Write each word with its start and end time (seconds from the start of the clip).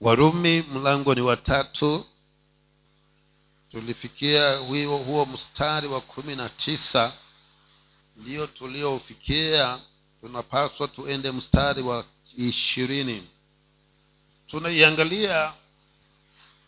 warumi 0.00 0.62
mlango 0.62 1.14
ni 1.14 1.20
watatu. 1.20 2.06
Tulifikia 3.70 4.56
huo, 4.56 4.98
huo 4.98 5.26
mstari 5.26 5.86
wa 5.88 6.00
kumi 6.00 6.36
na 6.36 6.48
tisa. 6.48 7.12
Ndio 8.16 8.46
tuliofikia 8.46 9.78
tunapaswa 10.20 10.88
tuende 10.88 11.32
mstari 11.32 11.82
wa 11.82 12.04
ishirini. 12.36 13.28
Tunaiangalia 14.46 15.52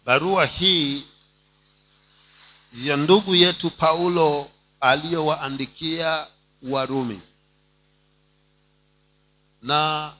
barua 0.05 0.47
hii 0.47 1.05
ya 2.75 2.97
ndugu 2.97 3.35
yetu 3.35 3.71
paulo 3.71 4.51
aliyowaandikia 4.81 6.27
warumi. 6.63 7.21
Na 9.63 10.13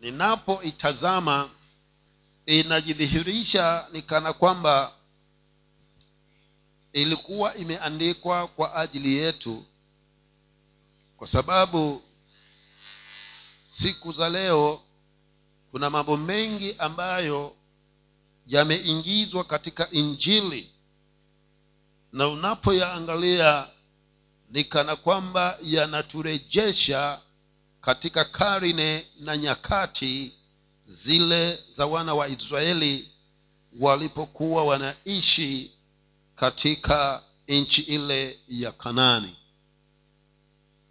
ninapoitazama 0.00 1.50
inajidhihirisha 2.46 3.86
ni 3.92 4.02
kana 4.02 4.32
kwamba 4.32 4.92
ilikuwa 6.92 7.54
imeandikwa 7.56 8.48
kwa 8.48 8.74
ajili 8.74 9.16
yetu 9.16 9.64
kwa 11.16 11.26
sababu 11.26 12.02
siku 13.64 14.12
za 14.12 14.28
leo 14.28 14.82
kuna 15.70 15.90
mambo 15.90 16.16
mengi 16.16 16.74
ambayo 16.78 17.56
yameingizwa 18.46 19.44
katika 19.44 19.90
injili. 19.90 20.70
Na 22.12 22.28
unapoyaangalia 22.28 23.68
ni 24.50 24.64
kana 24.64 24.96
kwamba 24.96 25.58
yanaturejesha 25.62 27.20
katika 27.80 28.24
karne 28.24 29.06
na 29.20 29.36
nyakati 29.36 30.34
zile 30.86 31.58
za 31.76 31.86
wana 31.86 32.14
wa 32.14 32.28
israeli 32.28 33.08
walipokuwa 33.80 34.64
wanaishi 34.64 35.72
katika 36.36 37.22
nchi 37.48 37.82
ile 37.82 38.38
ya 38.48 38.72
kanani. 38.72 39.36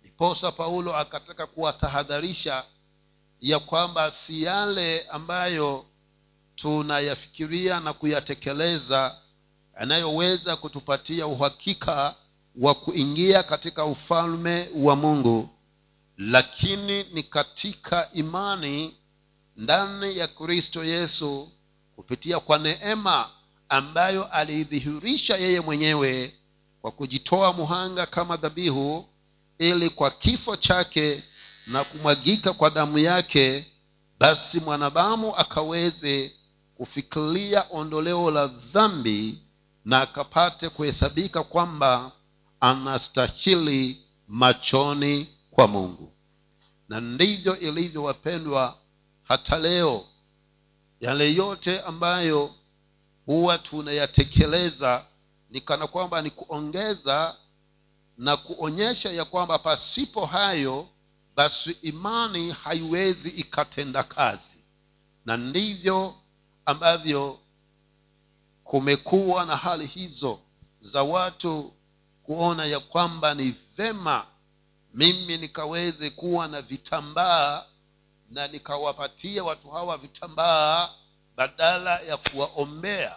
Ndiposa 0.01 0.51
paulo 0.51 0.95
akataka 0.95 1.47
kuwatahadharisha 1.47 2.63
ya 3.39 3.59
kwamba 3.59 4.11
si 4.11 4.43
yale 4.43 5.01
ambayo 5.01 5.85
tunayafikiria 6.55 7.79
na 7.79 7.93
kuyatekeleza 7.93 9.17
yanayoweza 9.79 10.55
kutupatia 10.55 11.27
uhakika 11.27 12.15
wa 12.55 12.75
kuingia 12.75 13.43
katika 13.43 13.85
ufalme 13.85 14.69
wa 14.75 14.95
mungu 14.95 15.49
lakini 16.17 17.03
ni 17.03 17.23
katika 17.23 18.09
imani 18.13 18.95
ndani 19.55 20.17
ya 20.17 20.27
kristo 20.27 20.83
yesu 20.83 21.51
kupitia 21.95 22.39
kwa 22.39 22.57
neema 22.57 23.29
ambayo 23.69 24.23
aliidhihirisha 24.25 25.37
yeye 25.37 25.61
mwenyewe 25.61 26.33
kwa 26.81 26.91
kujitoa 26.91 27.53
muhanga 27.53 28.05
kama 28.05 28.37
dhabihu 28.37 29.09
ili 29.57 29.89
kwa 29.89 30.11
kifo 30.11 30.55
chake 30.55 31.23
na 31.67 31.83
kumwagika 31.83 32.53
kwa 32.53 32.69
damu 32.69 32.97
yake 32.97 33.65
basi 34.19 34.59
mwanadamu 34.59 35.35
akaweze 35.35 36.33
kufikiria 36.75 37.65
ondoleo 37.71 38.31
la 38.31 38.47
dhambi 38.47 39.39
na 39.85 40.01
akapate 40.01 40.69
kuhesabika 40.69 41.43
kwamba 41.43 42.11
anastahili 42.59 43.97
machoni 44.27 45.27
kwa 45.51 45.67
mungu. 45.67 46.11
Na 46.89 46.99
ndivyo 47.01 47.59
ilivyo 47.59 48.03
wapendwa 48.03 48.77
hata 49.27 49.57
leo 49.59 50.05
yale 50.99 51.33
yote 51.33 51.81
ambayo 51.81 52.55
huwa 53.25 53.57
tunayatekeleza 53.57 55.05
ni 55.49 55.61
kana 55.61 55.87
kwamba 55.87 56.21
ni 56.21 56.29
kuongeza 56.31 57.35
na 58.17 58.37
kuonyesha 58.37 59.11
ya 59.11 59.25
kwamba 59.25 59.59
pasipo 59.59 60.25
hayo 60.25 60.89
basi 61.35 61.71
imani 61.71 62.51
haiwezi 62.51 63.29
ikatenda 63.29 64.03
kazi. 64.03 64.59
Na 65.25 65.37
ndivyo 65.37 66.15
ambavyo 66.65 67.39
kumekuwa 68.63 69.45
na 69.45 69.55
hali 69.55 69.85
hizo 69.87 70.39
za 70.81 71.03
watu 71.03 71.73
kuona 72.23 72.65
ya 72.65 72.79
kwamba 72.79 73.33
ni 73.33 73.55
vema 73.77 74.25
mimi 74.93 75.37
nikaweze 75.37 76.09
kuwa 76.09 76.47
na 76.47 76.61
vitambaa 76.61 77.65
na 78.29 78.47
nikawapatia 78.47 79.43
watu 79.43 79.69
hawa 79.69 79.97
vitambaa 79.97 80.89
badala 81.35 81.99
ya 81.99 82.17
kuwaombea 82.17 83.15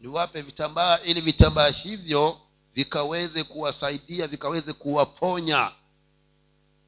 niwape 0.00 0.42
vitambaa 0.42 0.98
ili 0.98 1.20
vitambaa 1.20 1.68
hivyo 1.68 2.40
vikaweze 2.74 3.44
kuwasaidia 3.44 4.26
vikaweze 4.26 4.72
kuwaponya 4.72 5.72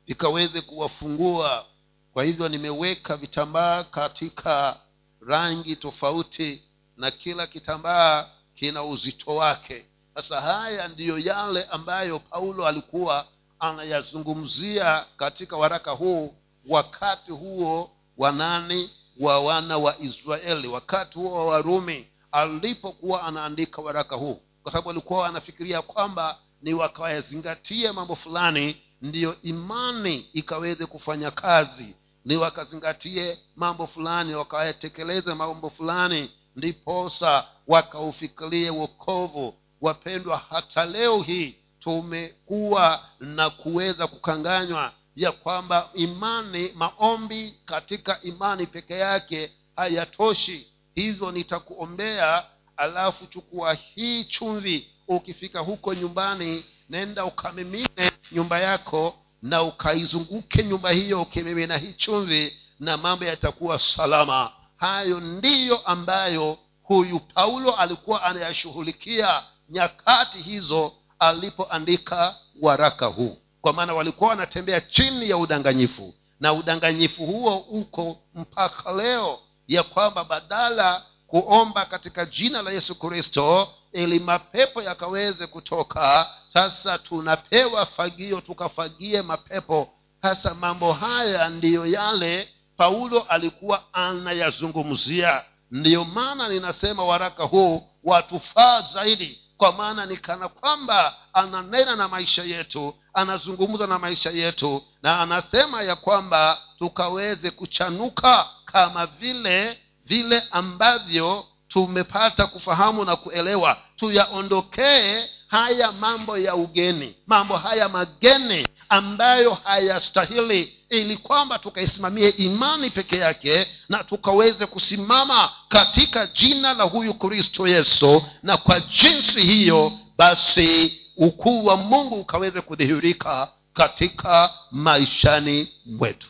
vikaweze 0.06 0.60
kuwafungua. 0.60 1.66
Kwa 2.12 2.24
hivyo 2.24 2.48
nimeweka 2.48 3.16
vitambaa 3.16 3.84
katika 3.84 4.76
rangi 5.20 5.76
tofauti 5.76 6.62
na 6.96 7.10
kila 7.10 7.46
kitambaa 7.46 8.28
kina 8.54 8.84
uzito 8.84 9.36
wake. 9.36 9.86
Sasa 10.14 10.40
haya 10.40 10.88
ndiyo 10.88 11.18
yale 11.18 11.64
ambayo 11.64 12.18
paulo 12.18 12.66
alikuwa 12.66 13.26
anayazungumzia 13.58 15.04
katika 15.16 15.56
waraka 15.56 15.90
huu 15.90 16.34
wakati 16.68 17.32
huo 17.32 17.90
wa 18.16 18.32
nani? 18.32 18.90
Wa 19.20 19.40
wana 19.40 19.78
wa 19.78 19.98
israeli 19.98 20.68
wakati 20.68 21.18
huo 21.18 21.34
wa 21.34 21.44
warumi 21.46 22.06
alipokuwa 22.32 23.22
anaandika 23.22 23.82
waraka 23.82 24.16
huu. 24.16 24.40
Kwa 24.62 24.72
sababu 24.72 24.90
alikuwa 24.90 25.28
anafikiria 25.28 25.82
kwamba 25.82 26.38
ni 26.62 26.74
wakawazingatie 26.74 27.92
mambo 27.92 28.16
fulani 28.16 28.76
ndiyo 29.02 29.36
imani 29.42 30.26
ikaweze 30.32 30.86
kufanya 30.86 31.30
kazi. 31.30 31.96
Ni 32.24 32.36
wakazingatie 32.36 33.38
mambo 33.56 33.86
fulani 33.86 34.34
wakayatekeleze 34.34 35.34
mambo 35.34 35.70
fulani 35.70 36.30
ndiposa 36.56 37.44
wakaufikirie 37.66 38.70
wokovu. 38.70 39.54
Wapendwa 39.80 40.42
hata 40.50 40.84
leo 40.86 41.22
hii 41.22 41.56
tumekuwa 41.80 43.00
na 43.20 43.50
kuweza 43.50 44.06
kukanganywa 44.06 44.92
ya 45.16 45.32
kwamba 45.32 45.90
imani 45.94 46.72
maombi 46.74 47.54
katika 47.66 48.22
imani 48.22 48.66
peke 48.66 48.94
yake 48.94 49.52
hayatoshi. 49.76 50.66
Hivyo 50.94 51.32
nitakuombea 51.32 52.44
alafu 52.76 53.26
chukua 53.26 53.74
hii 53.74 54.24
chumvi. 54.24 54.88
Ukifika 55.08 55.60
huko 55.60 55.94
nyumbani 55.94 56.64
nenda 56.90 57.24
ukamimine 57.24 58.12
nyumba 58.32 58.58
yako 58.60 59.18
na 59.42 59.62
ukaizunguke 59.62 60.62
nyumba 60.64 60.90
hiyo 60.90 61.22
ukimimina 61.22 61.76
hii 61.76 61.92
chumvi 61.92 62.56
na 62.80 62.96
mambo 62.96 63.24
yatakuwa 63.24 63.78
salama. 63.78 64.52
Hayo 64.76 65.20
ndiyo 65.20 65.78
ambayo 65.78 66.58
huyu 66.82 67.20
paulo 67.20 67.76
alikuwa 67.76 68.22
anayashughulikia 68.22 69.42
nyakati 69.68 70.38
hizo 70.38 70.92
alipoandika 71.18 72.36
waraka 72.60 73.06
huu 73.06 73.38
kwa 73.62 73.72
maana 73.72 73.94
walikuwa 73.94 74.30
wanatembea 74.30 74.80
chini 74.80 75.30
ya 75.30 75.36
udanganyifu. 75.36 76.14
Na 76.40 76.52
udanganyifu 76.52 77.26
huo 77.26 77.56
uko 77.56 78.18
mpaka 78.34 78.92
leo 78.92 79.38
ya 79.68 79.82
kwamba 79.82 80.24
badala 80.24 81.02
kuomba 81.26 81.84
katika 81.84 82.24
jina 82.26 82.62
la 82.62 82.70
yesu 82.70 82.94
kristo 82.94 83.68
ili 83.92 84.18
mapepo 84.18 84.82
yakaweze 84.82 85.46
kutoka 85.46 86.26
sasa 86.52 86.98
tunapewa 86.98 87.86
fagio 87.86 88.40
tukafagie 88.40 89.22
mapepo. 89.22 89.88
Sasa 90.22 90.54
mambo 90.54 90.92
haya 90.92 91.48
ndiyo 91.48 91.86
yale 91.86 92.48
paulo 92.76 93.20
alikuwa 93.28 93.82
anayazungumzia. 93.92 95.44
Ndiyo 95.70 96.04
maana 96.04 96.48
ninasema 96.48 97.04
waraka 97.04 97.44
huu 97.44 97.82
watufaa 98.04 98.82
zaidi 98.94 99.38
kwa 99.56 99.72
maana 99.72 100.06
ni 100.06 100.16
kana 100.16 100.48
kwamba 100.48 101.16
ananena 101.32 101.96
na 101.96 102.08
maisha 102.08 102.42
yetu 102.44 102.94
anazungumza 103.14 103.86
na 103.86 103.98
maisha 103.98 104.30
yetu 104.30 104.82
na 105.02 105.20
anasema 105.20 105.82
ya 105.82 105.96
kwamba 105.96 106.58
tukaweze 106.78 107.50
kuchanuka 107.50 108.46
kama 108.64 109.06
vile 109.06 109.78
vile 110.04 110.42
ambavyo 110.50 111.44
tumepata 111.68 112.46
kufahamu 112.46 113.04
na 113.04 113.16
kuelewa. 113.16 113.76
Tuyaondokee 113.96 115.28
haya 115.46 115.92
mambo 115.92 116.38
ya 116.38 116.54
ugeni 116.54 117.16
mambo 117.26 117.56
haya 117.56 117.88
mageni 117.88 118.68
ambayo 118.92 119.54
hayastahili 119.54 120.78
ili 120.88 121.16
kwamba 121.16 121.58
tukaisimamie 121.58 122.28
imani 122.28 122.90
peke 122.90 123.16
yake 123.16 123.66
na 123.88 124.04
tukaweze 124.04 124.66
kusimama 124.66 125.52
katika 125.68 126.26
jina 126.26 126.74
la 126.74 126.84
huyu 126.84 127.14
kristo 127.14 127.68
yesu. 127.68 128.22
Na 128.42 128.56
kwa 128.56 128.80
jinsi 128.80 129.42
hiyo 129.42 129.92
basi 130.18 130.98
ukuu 131.16 131.64
wa 131.64 131.76
mungu 131.76 132.20
ukaweze 132.20 132.60
kudhihirika 132.60 133.52
katika 133.72 134.54
maishani 134.70 135.72
mwetu. 135.86 136.28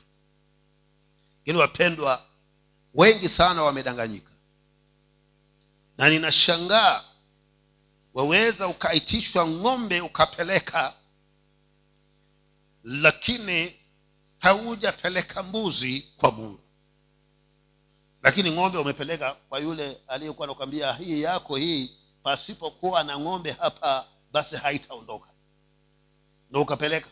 Lakini 1.38 1.58
wapendwa 1.58 2.22
wengi 2.94 3.28
sana 3.28 3.62
wamedanganyika. 3.62 4.32
Na 5.98 6.08
ninashangaa 6.10 7.02
waweza 8.14 8.68
ukaitishwa 8.68 9.46
ng'ombe 9.48 10.00
ukapeleka 10.00 10.92
lakini 12.84 13.76
haujapeleka 14.38 15.42
mbuzi 15.42 16.00
kwa 16.16 16.32
mungu. 16.32 16.60
Lakini 18.22 18.50
ng'ombe 18.52 18.78
umepeleka 18.78 19.34
kwa 19.34 19.58
yule 19.58 20.00
aliyekuwa 20.08 20.46
nakwambia 20.46 20.92
hii 20.92 21.22
yako 21.22 21.56
hii 21.56 21.96
pasipokuwa 22.22 23.04
na 23.04 23.18
ng'ombe 23.18 23.52
hapa 23.52 24.06
basi 24.32 24.56
haitaondoka. 24.56 25.28
Ndo 26.50 26.62
ukapeleka. 26.62 27.08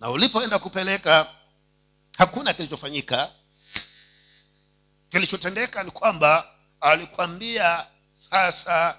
Na 0.00 0.10
ulipoenda 0.10 0.58
kupeleka 0.58 1.34
hakuna 2.18 2.52
kilichofanyika. 2.54 3.32
Kilichotendeka 5.10 5.82
ni 5.82 5.90
kwamba 5.90 6.54
alikwambia 6.80 7.86
sasa 8.30 8.98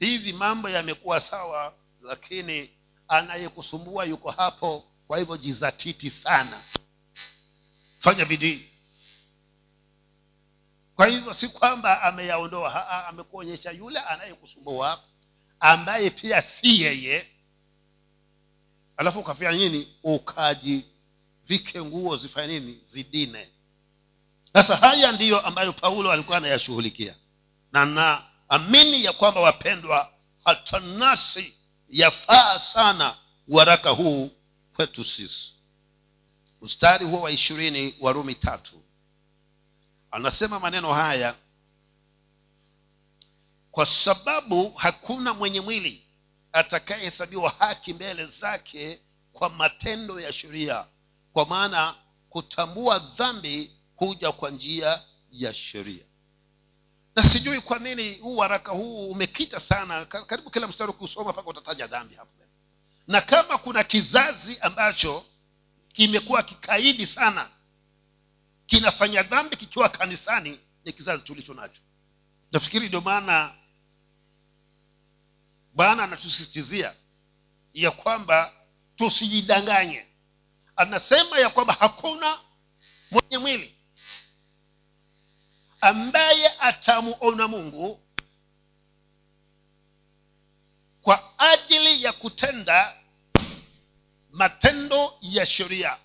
hivi 0.00 0.32
mambo 0.32 0.68
yamekuwa 0.70 1.20
sawa 1.20 1.74
lakini 2.02 2.70
anayekusumbua 3.08 4.04
yuko 4.04 4.30
hapo 4.30 4.84
kwa 5.06 5.18
hivyo 5.18 5.36
jizatiti 5.36 6.10
sana. 6.10 6.62
Fanya 7.98 8.24
bidii. 8.24 8.66
Kwa 10.96 11.06
hivyo 11.06 11.34
si 11.34 11.48
kwamba 11.48 12.02
ameyaondoa 12.02 13.06
amekuonyesha 13.08 13.70
yule 13.70 13.98
anayekusumbua 14.00 15.00
ambaye 15.60 16.10
pia 16.10 16.42
si 16.42 16.80
yeye. 16.82 17.28
Alafu 18.96 19.18
ukafanya 19.20 19.50
nini? 19.52 19.94
Ukajivike 20.02 21.82
nguo 21.82 22.16
zifanye 22.16 22.60
nini? 22.60 22.80
Zidine. 22.92 23.48
Sasa 24.52 24.76
haya 24.76 25.12
ndiyo 25.12 25.40
ambayo 25.40 25.72
paulo 25.72 26.12
alikuwa 26.12 26.36
anayashughulikia. 26.36 27.14
Na 27.72 27.86
naamini 28.50 29.04
ya 29.04 29.12
kwamba 29.12 29.40
wapendwa 29.40 30.12
hata 30.44 30.80
nasi 30.80 31.54
yafaa 31.88 32.58
sana 32.58 33.16
waraka 33.48 33.90
huu 33.90 34.30
kwetu 34.76 35.04
sisi. 35.04 35.54
Mstari 36.62 37.06
huo 37.06 37.20
wa 37.20 37.30
ishirini 37.30 37.94
warumi 38.00 38.34
tatu. 38.34 38.82
Anasema 40.10 40.60
maneno 40.60 40.92
haya 40.92 41.34
kwa 43.70 43.86
sababu 43.86 44.70
hakuna 44.72 45.34
mwenye 45.34 45.60
mwili 45.60 46.06
atakayehesabiwa 46.52 47.50
haki 47.58 47.94
mbele 47.94 48.26
zake 48.26 49.00
kwa 49.32 49.48
matendo 49.50 50.20
ya 50.20 50.32
sheria 50.32 50.86
kwa 51.32 51.46
maana 51.46 51.94
kutambua 52.28 52.98
dhambi 52.98 53.76
huja 53.96 54.32
kwa 54.32 54.50
njia 54.50 55.02
ya 55.32 55.54
sheria 55.54 56.04
na 57.16 57.22
sijui 57.22 57.60
kwa 57.60 57.78
nini 57.78 58.14
huu 58.18 58.36
waraka 58.36 58.72
huu 58.72 59.10
umekita 59.10 59.60
sana. 59.60 60.04
Karibu 60.04 60.50
kila 60.50 60.66
mstari 60.66 60.90
ukiusoma 60.90 61.32
mpaka 61.32 61.48
utataja 61.48 61.86
dhambi 61.86 62.14
hapo 62.14 62.30
na 63.10 63.20
kama 63.20 63.58
kuna 63.58 63.84
kizazi 63.84 64.58
ambacho 64.60 65.24
kimekuwa 65.92 66.42
kikaidi 66.42 67.06
sana 67.06 67.50
kinafanya 68.66 69.22
dhambi 69.22 69.56
kikiwa 69.56 69.88
kanisani 69.88 70.60
ni 70.84 70.92
kizazi 70.92 71.22
tulicho 71.24 71.54
nacho. 71.54 71.80
Nafikiri 72.52 72.88
ndio 72.88 73.00
maana 73.00 73.54
bwana 75.74 76.04
anatusisitizia 76.04 76.94
ya 77.72 77.90
kwamba 77.90 78.52
tusijidanganye. 78.96 80.06
Anasema 80.76 81.38
ya 81.38 81.50
kwamba 81.50 81.76
hakuna 81.80 82.38
mwenye 83.10 83.38
mwili 83.38 83.74
ambaye 85.80 86.48
atamuona 86.58 87.48
mungu 87.48 88.00
kwa 91.02 91.38
ajili 91.38 92.04
ya 92.04 92.12
kutenda 92.12 92.96
matendo 94.32 95.14
ya 95.20 95.46
sheria. 95.46 95.96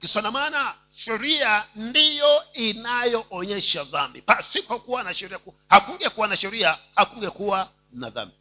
Kisana 0.00 0.30
maana 0.30 0.74
sheria 0.94 1.64
ndiyo 1.74 2.52
inayoonyesha 2.52 3.84
dhambi. 3.84 4.22
Pasipokuwa 4.22 5.02
na 5.02 5.14
sheria 5.14 5.38
hakungekuwa 5.68 6.28
na 6.28 6.36
sheria 6.36 6.78
hakungekuwa 6.94 7.72
na 7.92 8.10
dhambi. 8.10 8.34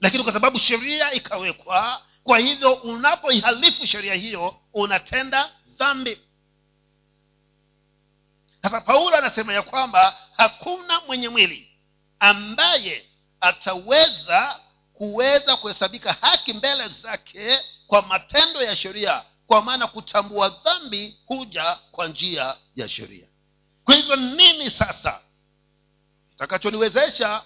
Lakini 0.00 0.24
kwa 0.24 0.32
sababu 0.32 0.58
sheria 0.58 1.12
ikawekwa 1.12 2.02
kwa 2.22 2.38
hivyo 2.38 2.72
unapoihalifu 2.74 3.86
sheria 3.86 4.14
hiyo 4.14 4.60
unatenda 4.74 5.50
dhambi 5.78 6.20
sasa 8.66 8.80
paulo 8.80 9.16
anasema 9.16 9.52
ya 9.54 9.62
kwamba 9.62 10.18
hakuna 10.36 11.00
mwenye 11.00 11.28
mwili 11.28 11.70
ambaye 12.20 13.06
ataweza 13.40 14.60
kuweza 14.94 15.56
kuhesabika 15.56 16.12
haki 16.20 16.52
mbele 16.52 16.88
zake 16.88 17.60
kwa 17.86 18.02
matendo 18.02 18.62
ya 18.62 18.76
sheria 18.76 19.22
kwa 19.46 19.62
maana 19.62 19.86
kutambua 19.86 20.48
dhambi 20.48 21.18
huja 21.26 21.78
kwa 21.90 22.08
njia 22.08 22.56
ya 22.76 22.88
sheria. 22.88 23.26
Kwa 23.84 23.94
hivyo 23.94 24.16
nini 24.16 24.70
sasa 24.70 25.20
kitakachoniwezesha 26.28 27.42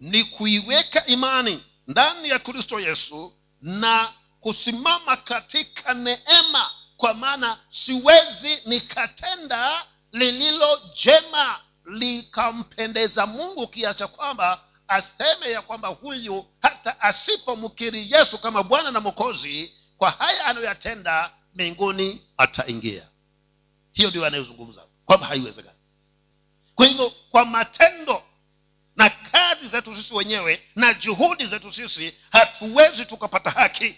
ni 0.00 0.24
kuiweka 0.24 1.06
imani 1.06 1.64
ndani 1.86 2.28
ya 2.28 2.38
kristo 2.38 2.80
yesu 2.80 3.32
na 3.60 4.12
kusimama 4.40 5.16
katika 5.16 5.94
neema 5.94 6.70
kwa 6.96 7.14
maana 7.14 7.58
siwezi 7.70 8.62
nikatenda 8.66 9.86
lililo 10.14 10.80
jema 11.04 11.60
likampendeza 11.84 13.26
mungu 13.26 13.68
kiacha 13.68 14.06
kwamba 14.06 14.64
aseme 14.88 15.50
ya 15.50 15.62
kwamba 15.62 15.88
huyu 15.88 16.46
hata 16.62 17.00
asipomkiri 17.00 18.12
yesu 18.12 18.38
kama 18.38 18.62
bwana 18.62 18.90
na 18.90 19.00
mokozi 19.00 19.72
kwa 19.98 20.10
haya 20.10 20.44
anayoyatenda 20.44 21.30
mbinguni 21.54 22.22
ataingia. 22.36 23.08
Hiyo 23.92 24.10
ndio 24.10 24.26
anayozungumza 24.26 24.86
kwamba 25.04 25.26
haiwezekani. 25.26 25.78
Kwa 26.74 26.86
hivyo 26.86 27.10
kwa 27.30 27.44
matendo 27.44 28.22
na 28.96 29.10
kazi 29.10 29.68
zetu 29.68 29.96
sisi 29.96 30.14
wenyewe 30.14 30.62
na 30.76 30.94
juhudi 30.94 31.46
zetu 31.46 31.72
sisi 31.72 32.14
hatuwezi 32.30 33.04
tukapata 33.04 33.50
haki. 33.50 33.94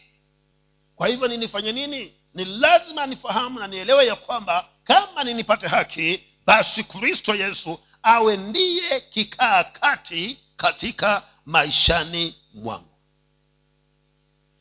Kwa 0.96 1.08
hivyo 1.08 1.28
ninifanye 1.28 1.72
nini 1.72 2.14
ni 2.36 2.44
lazima 2.44 3.06
nifahamu 3.06 3.58
na 3.60 3.66
nielewe 3.66 4.06
ya 4.06 4.16
kwamba 4.16 4.68
kama 4.84 5.24
ninipate 5.24 5.66
haki 5.66 6.24
basi 6.46 6.84
kristo 6.84 7.34
yesu 7.34 7.80
awe 8.02 8.36
ndiye 8.36 9.00
kikaa 9.00 9.64
kati 9.64 10.38
katika 10.56 11.22
maishani 11.46 12.34
mwangu. 12.54 12.96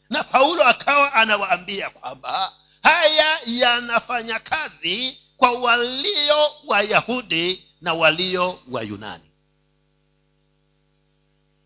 Na 0.09 0.23
paulo 0.23 0.63
akawa 0.63 1.13
anawaambia 1.13 1.89
kwamba 1.89 2.53
haya 2.83 3.39
yanafanya 3.45 4.39
kazi 4.39 5.17
kwa 5.37 5.51
walio 5.51 6.51
wayahudi 6.67 7.63
na 7.81 7.93
walio 7.93 8.59
wayunani. 8.71 9.31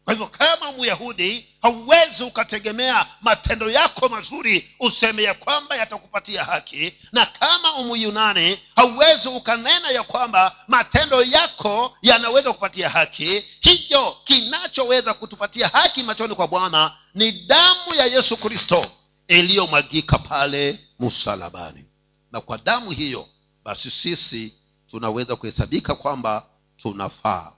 Kwa 0.06 0.14
hivyo 0.14 0.28
kama 0.28 0.72
myahudi 0.72 1.49
hauwezi 1.62 2.24
ukategemea 2.24 3.06
matendo 3.22 3.72
yako 3.72 4.10
mazuri 4.10 4.70
useme 4.80 5.24
ya 5.24 5.34
kwamba 5.34 5.76
yatakupatia 5.76 6.44
haki. 6.44 6.94
Na 7.12 7.26
kama 7.26 7.74
umuyunani 7.76 8.60
hauwezi 8.76 9.28
ukanena 9.28 9.90
ya 9.92 10.04
kwamba 10.04 10.56
matendo 10.68 11.24
yako 11.24 11.98
yanaweza 12.02 12.54
kupatia 12.54 12.90
haki. 12.90 13.44
Hivyo 13.62 14.18
kinachoweza 14.24 15.14
kutupatia 15.14 15.68
haki 15.68 16.04
machoni 16.04 16.36
kwa 16.36 16.48
bwana 16.48 16.96
ni 17.14 17.32
damu 17.32 17.96
ya 17.96 18.06
yesu 18.06 18.38
kristo 18.38 18.92
iliyomwagika 19.28 20.18
pale 20.18 20.80
msalabani. 21.00 21.86
Na 22.32 22.42
kwa 22.42 22.58
damu 22.58 22.92
hiyo 22.92 23.28
basi 23.64 23.92
sisi 23.92 24.54
tunaweza 24.92 25.36
kuhesabika 25.36 25.96
kwamba 25.96 26.46
tunafaa. 26.78 27.52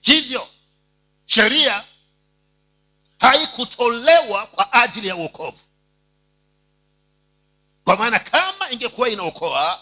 Hivyo 0.00 0.48
sheria 1.26 1.84
haikutolewa 3.18 4.46
kwa 4.46 4.72
ajili 4.72 5.08
ya 5.08 5.16
uokovu 5.16 5.58
kwa 7.84 7.96
maana 7.96 8.18
kama 8.18 8.70
ingekuwa 8.70 9.08
inaokoa 9.08 9.80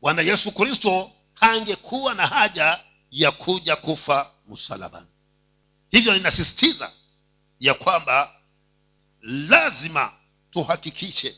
bwana 0.00 0.22
yesu 0.22 0.52
kristo 0.52 1.10
hangekuwa 1.34 2.14
na 2.14 2.26
haja 2.26 2.84
ya 3.10 3.30
kuja 3.30 3.76
kufa 3.76 4.30
msalabani. 4.48 5.06
Hivyo 5.90 6.14
ninasisitiza 6.14 6.92
ya 7.60 7.74
kwamba 7.74 8.40
lazima 9.22 10.12
tuhakikishe 10.50 11.36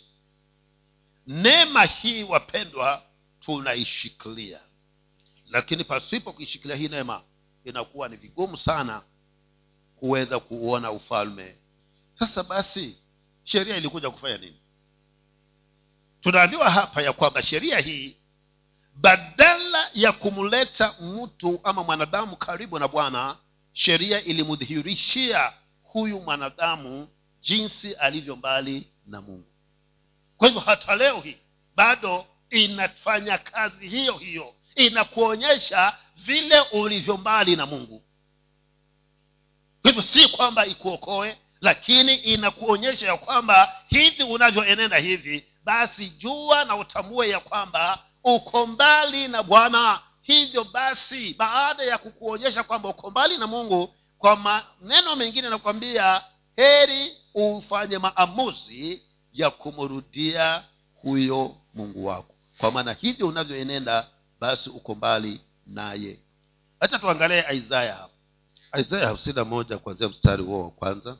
neema 1.26 1.84
hii 1.84 2.22
wapendwa 2.22 3.02
tunaishikilia. 3.40 4.60
Lakini 5.48 5.84
pasipo 5.84 6.32
kuishikilia 6.32 6.76
hii 6.76 6.88
neema 6.88 7.22
inakuwa 7.64 8.08
ni 8.08 8.16
vigumu 8.16 8.56
sana 8.56 9.02
kuweza 9.96 10.38
kuuona 10.40 10.90
ufalme. 10.90 11.58
Sasa 12.18 12.42
basi 12.42 12.96
sheria 13.44 13.76
ilikuja 13.76 14.10
kufanya 14.10 14.38
nini? 14.38 14.56
Tunaambiwa 16.20 16.70
hapa 16.70 17.02
ya 17.02 17.12
kwamba 17.12 17.42
sheria 17.42 17.78
hii 17.78 18.16
badala 18.94 19.90
ya 19.94 20.12
kumleta 20.12 20.94
mtu 21.00 21.60
ama 21.64 21.82
mwanadamu 21.84 22.36
karibu 22.36 22.78
na 22.78 22.88
bwana 22.88 23.36
sheria 23.72 24.24
ilimdhihirishia 24.24 25.52
huyu 25.82 26.20
mwanadamu 26.20 27.08
jinsi 27.40 27.92
alivyo 27.94 28.36
mbali 28.36 28.88
na 29.06 29.20
mungu. 29.20 29.46
Kwa 30.36 30.48
hivyo 30.48 30.60
hata 30.62 30.96
leo 30.96 31.20
hii 31.20 31.36
bado 31.76 32.26
inafanya 32.50 33.38
kazi 33.38 33.88
hiyo 33.88 34.12
hiyo. 34.18 34.54
Inakuonyesha 34.74 35.98
vile 36.16 36.60
ulivyo 36.60 37.16
mbali 37.16 37.56
na 37.56 37.66
mungu 37.66 38.02
hivyo 39.86 40.02
si 40.02 40.28
kwamba 40.28 40.66
ikuokoe 40.66 41.36
lakini 41.60 42.14
inakuonyesha 42.14 43.06
ya 43.06 43.16
kwamba 43.16 43.72
hivi 43.86 44.22
unavyoenenda 44.22 44.96
hivi 44.96 45.44
basi 45.64 46.08
jua 46.08 46.64
na 46.64 46.76
utambue 46.76 47.28
ya 47.28 47.40
kwamba 47.40 47.98
uko 48.24 48.66
mbali 48.66 49.28
na 49.28 49.42
bwana. 49.42 50.00
Hivyo 50.22 50.64
basi 50.64 51.34
baada 51.34 51.82
ya 51.82 51.98
kukuonyesha 51.98 52.62
kwamba 52.62 52.88
uko 52.88 53.10
mbali 53.10 53.36
na 53.38 53.46
mungu 53.46 53.94
kwa 54.18 54.36
maneno 54.36 55.16
mengine 55.16 55.48
nakwambia 55.50 56.22
heri 56.56 57.16
ufanye 57.34 57.98
maamuzi 57.98 59.02
ya 59.32 59.50
kumrudia 59.50 60.64
huyo 61.02 61.56
mungu 61.74 62.06
wako. 62.06 62.34
Kwa 62.58 62.70
maana 62.72 62.92
hivyo 62.92 63.28
unavyoenenda 63.28 64.06
basi 64.40 64.70
uko 64.70 64.94
mbali 64.94 65.40
naye. 65.66 66.18
Hacha 66.80 66.98
tuangalie 66.98 67.44
isaya 67.52 67.94
hapa 67.94 68.15
isaya 68.78 69.06
hamsini 69.06 69.34
na 69.36 69.44
moja 69.44 69.78
kuanzia 69.78 70.08
mstari 70.08 70.42
huo 70.42 70.64
wa 70.64 70.70
kwanza. 70.70 71.18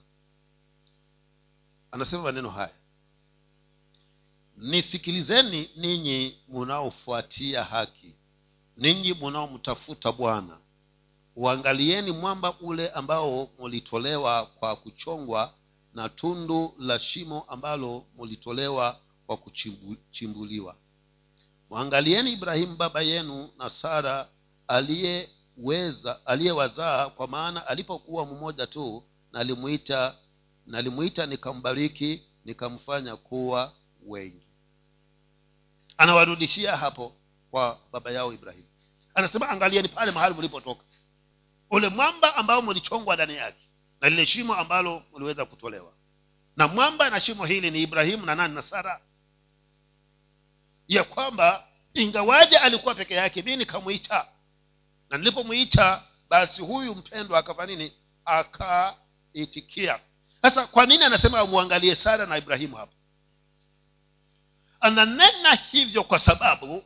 Anasema 1.90 2.22
maneno 2.22 2.50
haya. 2.50 2.74
Nisikilizeni 4.56 5.70
ninyi 5.76 6.38
munaofuatia 6.48 7.64
haki 7.64 8.14
ninyi 8.76 9.12
munaomtafuta 9.12 10.12
bwana. 10.12 10.58
Uangalieni 11.36 12.12
mwamba 12.12 12.54
ule 12.60 12.88
ambao 12.90 13.48
mulitolewa 13.58 14.46
kwa 14.46 14.76
kuchongwa 14.76 15.54
na 15.94 16.08
tundu 16.08 16.74
la 16.78 16.98
shimo 17.00 17.40
ambalo 17.48 18.04
mulitolewa 18.16 19.00
kwa 19.26 19.36
kuchimbuliwa. 19.36 20.76
Mwangalieni 21.70 22.32
ibrahimu 22.32 22.76
baba 22.76 23.02
yenu 23.02 23.50
na 23.58 23.70
sara 23.70 24.28
aliyeweza 25.58 26.26
aliyewazaa 26.26 27.08
kwa 27.08 27.28
maana 27.28 27.66
alipokuwa 27.66 28.26
mmoja 28.26 28.66
tu 28.66 29.04
nalimwita 29.32 30.14
nalimuita 30.66 31.26
nikambariki 31.26 32.22
nikamfanya 32.44 33.16
kuwa 33.16 33.72
wengi. 34.06 34.46
Anawarudishia 35.96 36.76
hapo 36.76 37.16
kwa 37.50 37.78
baba 37.92 38.10
yao 38.10 38.32
ibrahimu. 38.32 38.66
Anasema 39.14 39.48
angalieni 39.48 39.88
pale 39.88 40.10
mahali 40.12 40.34
mlipotoka. 40.34 40.84
Ule 41.70 41.88
mwamba 41.88 42.36
ambao 42.36 42.62
mlichongwa 42.62 43.14
ndani 43.14 43.34
yake 43.36 43.64
na 44.00 44.08
lile 44.08 44.26
shimo 44.26 44.54
ambalo 44.54 45.02
mliweza 45.14 45.44
kutolewa. 45.44 45.92
Na 46.56 46.68
mwamba 46.68 47.10
na 47.10 47.20
shimo 47.20 47.44
hili 47.46 47.70
ni 47.70 47.82
ibrahimu 47.82 48.26
na 48.26 48.34
nani? 48.34 48.54
Na 48.54 48.62
sara. 48.62 49.00
Ya 50.88 51.04
kwamba 51.04 51.64
ingawaje 51.94 52.58
alikuwa 52.58 52.94
peke 52.94 53.14
yake 53.14 53.42
mi 53.42 53.56
nikamwita 53.56 54.28
na 55.10 55.18
nilipomwita 55.18 56.02
basi 56.28 56.62
huyu 56.62 56.94
mpendwa 56.94 57.38
akafanya 57.38 57.76
nini? 57.76 57.92
Akaitikia. 58.24 60.00
Sasa 60.42 60.66
kwa 60.66 60.86
nini 60.86 61.04
anasema 61.04 61.38
amwangalie 61.38 61.96
sara 61.96 62.26
na 62.26 62.38
ibrahimu 62.38 62.76
hapa? 62.76 62.92
Ananena 64.80 65.54
hivyo 65.54 66.04
kwa 66.04 66.18
sababu 66.18 66.84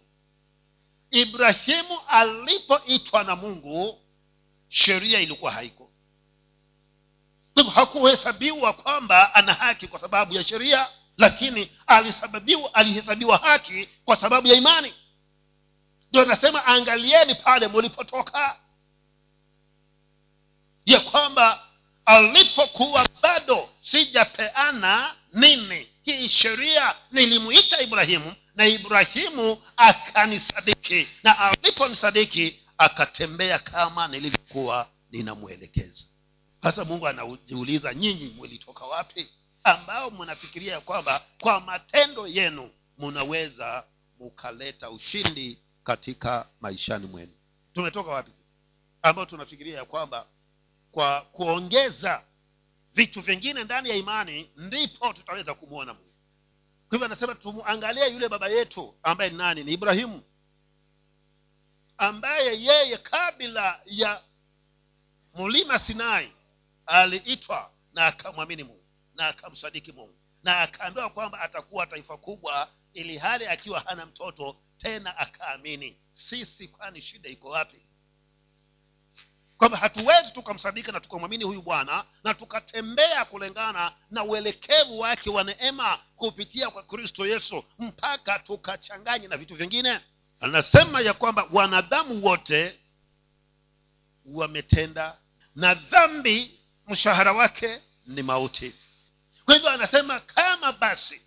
ibrahimu 1.10 1.98
alipoitwa 2.08 3.24
na 3.24 3.36
mungu 3.36 3.98
sheria 4.68 5.20
ilikuwa 5.20 5.52
haiko. 5.52 5.90
Hakuhesabiwa 7.74 8.72
kwamba 8.72 9.34
ana 9.34 9.54
haki 9.54 9.88
kwa 9.88 10.00
sababu 10.00 10.32
ya 10.34 10.44
sheria 10.44 10.88
lakini 11.18 11.70
alihesabiwa 12.72 13.38
haki 13.38 13.88
kwa 14.04 14.16
sababu 14.16 14.48
ya 14.48 14.54
imani 14.54 14.94
ndio 16.10 16.24
nasema 16.24 16.66
angalieni 16.66 17.34
pale 17.34 17.68
mulipotoka 17.68 18.56
ya 20.86 21.00
kwamba 21.00 21.66
alipokuwa 22.04 23.08
bado 23.22 23.68
sijapeana 23.80 25.14
nini. 25.32 25.86
Hii 26.02 26.28
sheria 26.28 26.94
nilimuita 27.12 27.80
ibrahimu 27.80 28.34
na 28.54 28.66
ibrahimu 28.66 29.62
akanisadiki. 29.76 31.08
Na 31.22 31.38
aliponisadiki 31.38 32.60
akatembea 32.78 33.58
kama 33.58 34.08
nilivyokuwa 34.08 34.88
ninamwelekeza. 35.10 36.04
Sasa 36.62 36.84
mungu 36.84 37.08
anajiuliza 37.08 37.94
nyinyi 37.94 38.34
mwilitoka 38.36 38.84
wapi? 38.84 39.26
Ambao 39.64 40.10
mnafikiria 40.10 40.80
kwamba 40.80 41.22
kwa 41.40 41.60
matendo 41.60 42.26
yenu 42.26 42.70
munaweza 42.98 43.84
mukaleta 44.18 44.90
ushindi 44.90 45.58
katika 45.84 46.48
maishani 46.60 47.06
mwenu. 47.06 47.32
Tumetoka 47.72 48.10
wapi? 48.10 48.32
Ambao 49.02 49.26
tunafikiria 49.26 49.76
ya 49.76 49.84
kwamba 49.84 50.26
kwa 50.92 51.20
kuongeza 51.20 52.22
vitu 52.94 53.20
vingine 53.20 53.64
ndani 53.64 53.88
ya 53.88 53.96
imani 53.96 54.50
ndipo 54.56 55.12
tutaweza 55.12 55.54
kumwona 55.54 55.94
mungu. 55.94 56.10
Kwa 56.88 56.96
hivyo 56.96 57.06
anasema 57.06 57.34
tumuangalie 57.34 58.08
yule 58.12 58.28
baba 58.28 58.48
yetu 58.48 58.94
ambaye 59.02 59.30
ni 59.30 59.36
nani? 59.36 59.64
Ni 59.64 59.72
ibrahimu 59.72 60.22
ambaye 61.98 62.62
yeye 62.62 62.96
kabla 62.98 63.80
ya 63.84 64.22
mlima 65.34 65.78
sinai 65.78 66.32
aliitwa 66.86 67.70
na 67.92 68.06
akamwamini 68.06 68.64
mungu 68.64 68.84
na 69.14 69.26
akamsadiki 69.28 69.92
mungu 69.92 70.14
na 70.42 70.60
akaambiwa 70.60 71.10
kwamba 71.10 71.40
atakuwa 71.40 71.86
taifa 71.86 72.16
kubwa 72.16 72.68
ili 72.94 73.18
hali 73.18 73.46
akiwa 73.46 73.80
hana 73.80 74.06
mtoto 74.06 74.56
tena 74.78 75.18
akaamini. 75.18 75.96
Sisi 76.12 76.68
kwani 76.68 77.00
shida 77.00 77.28
iko 77.28 77.48
wapi? 77.48 77.82
Kwamba 79.58 79.78
hatuwezi 79.78 80.30
tukamsadika 80.30 80.92
na 80.92 81.00
tukamwamini 81.00 81.44
huyu 81.44 81.62
bwana 81.62 82.04
na 82.24 82.34
tukatembea 82.34 83.24
kulingana 83.24 83.92
na 84.10 84.24
uelekevu 84.24 85.00
wake 85.00 85.30
wa 85.30 85.44
neema 85.44 85.98
kupitia 86.16 86.70
kwa 86.70 86.82
kristo 86.82 87.26
yesu 87.26 87.64
mpaka 87.78 88.38
tukachanganye 88.38 89.28
na 89.28 89.36
vitu 89.36 89.54
vingine. 89.54 90.00
Anasema 90.40 91.00
ya 91.00 91.12
kwamba 91.14 91.48
wanadamu 91.52 92.24
wote 92.26 92.78
wametenda 94.24 95.18
na 95.54 95.74
dhambi 95.74 96.60
mshahara 96.88 97.32
wake 97.32 97.80
ni 98.06 98.22
mauti. 98.22 98.74
Kwa 99.44 99.54
hivyo 99.54 99.70
anasema 99.70 100.20
kama 100.20 100.72
basi 100.72 101.20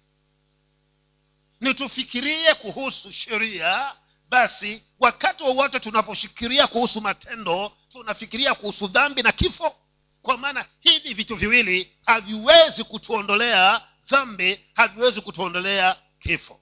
nitufikirie 1.64 2.54
kuhusu 2.54 3.12
sheria 3.12 3.96
basi 4.30 4.84
wakati 5.00 5.44
wowote 5.44 5.80
tunaposhikiria 5.80 6.68
kuhusu 6.68 7.02
matendo 7.02 7.72
tunafikiria 7.92 8.54
kuhusu 8.54 8.88
dhambi 8.88 9.22
na 9.22 9.32
kifo. 9.32 9.76
Kwa 10.22 10.38
maana 10.38 10.66
hivi 10.80 11.14
vitu 11.14 11.36
viwili 11.36 11.98
haviwezi 12.06 12.84
kutuondolea 12.84 13.82
dhambi 14.10 14.60
haviwezi 14.74 15.22
kutuondolea 15.22 15.96
kifo. 16.20 16.60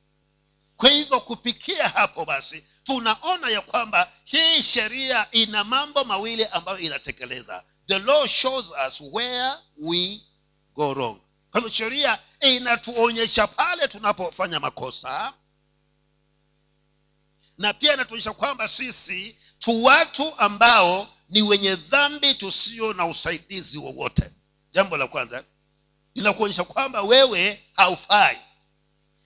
Kwa 0.78 0.90
hivyo 0.90 1.20
kupikia 1.20 1.88
hapo 1.90 2.26
basi 2.26 2.64
tunaona 2.84 3.50
ya 3.50 3.62
kwamba 3.62 4.12
hii 4.24 4.64
sheria 4.64 5.28
ina 5.32 5.64
mambo 5.64 6.04
mawili 6.04 6.46
ambayo 6.46 6.78
inatekeleza. 6.80 7.64
The 7.88 8.00
law 8.00 8.28
shows 8.28 8.66
us 8.88 9.02
where 9.14 9.54
we 9.78 10.22
go 10.76 10.94
wrong 10.94 11.20
kwa 11.52 11.62
hivyo 11.62 11.70
sheria 11.76 12.20
inatuonyesha 12.40 13.48
pale 13.48 13.88
tunapofanya 13.88 14.60
makosa. 14.60 15.34
Na 17.58 17.74
pia 17.74 17.94
inatuonyesha 17.94 18.34
kwamba 18.34 18.70
sisi 18.70 19.38
tu 19.60 19.84
watu 19.84 20.38
ambao 20.40 21.08
ni 21.30 21.42
wenye 21.42 21.76
dhambi 21.76 22.34
tusio 22.34 22.94
na 22.94 23.06
usaidizi 23.06 23.78
wowote. 23.78 24.32
Jambo 24.74 24.98
la 24.98 25.08
kwanza. 25.08 25.44
Linakuonyesha 26.16 26.64
kwamba 26.64 27.02
wewe 27.02 27.64
haufai. 27.74 28.38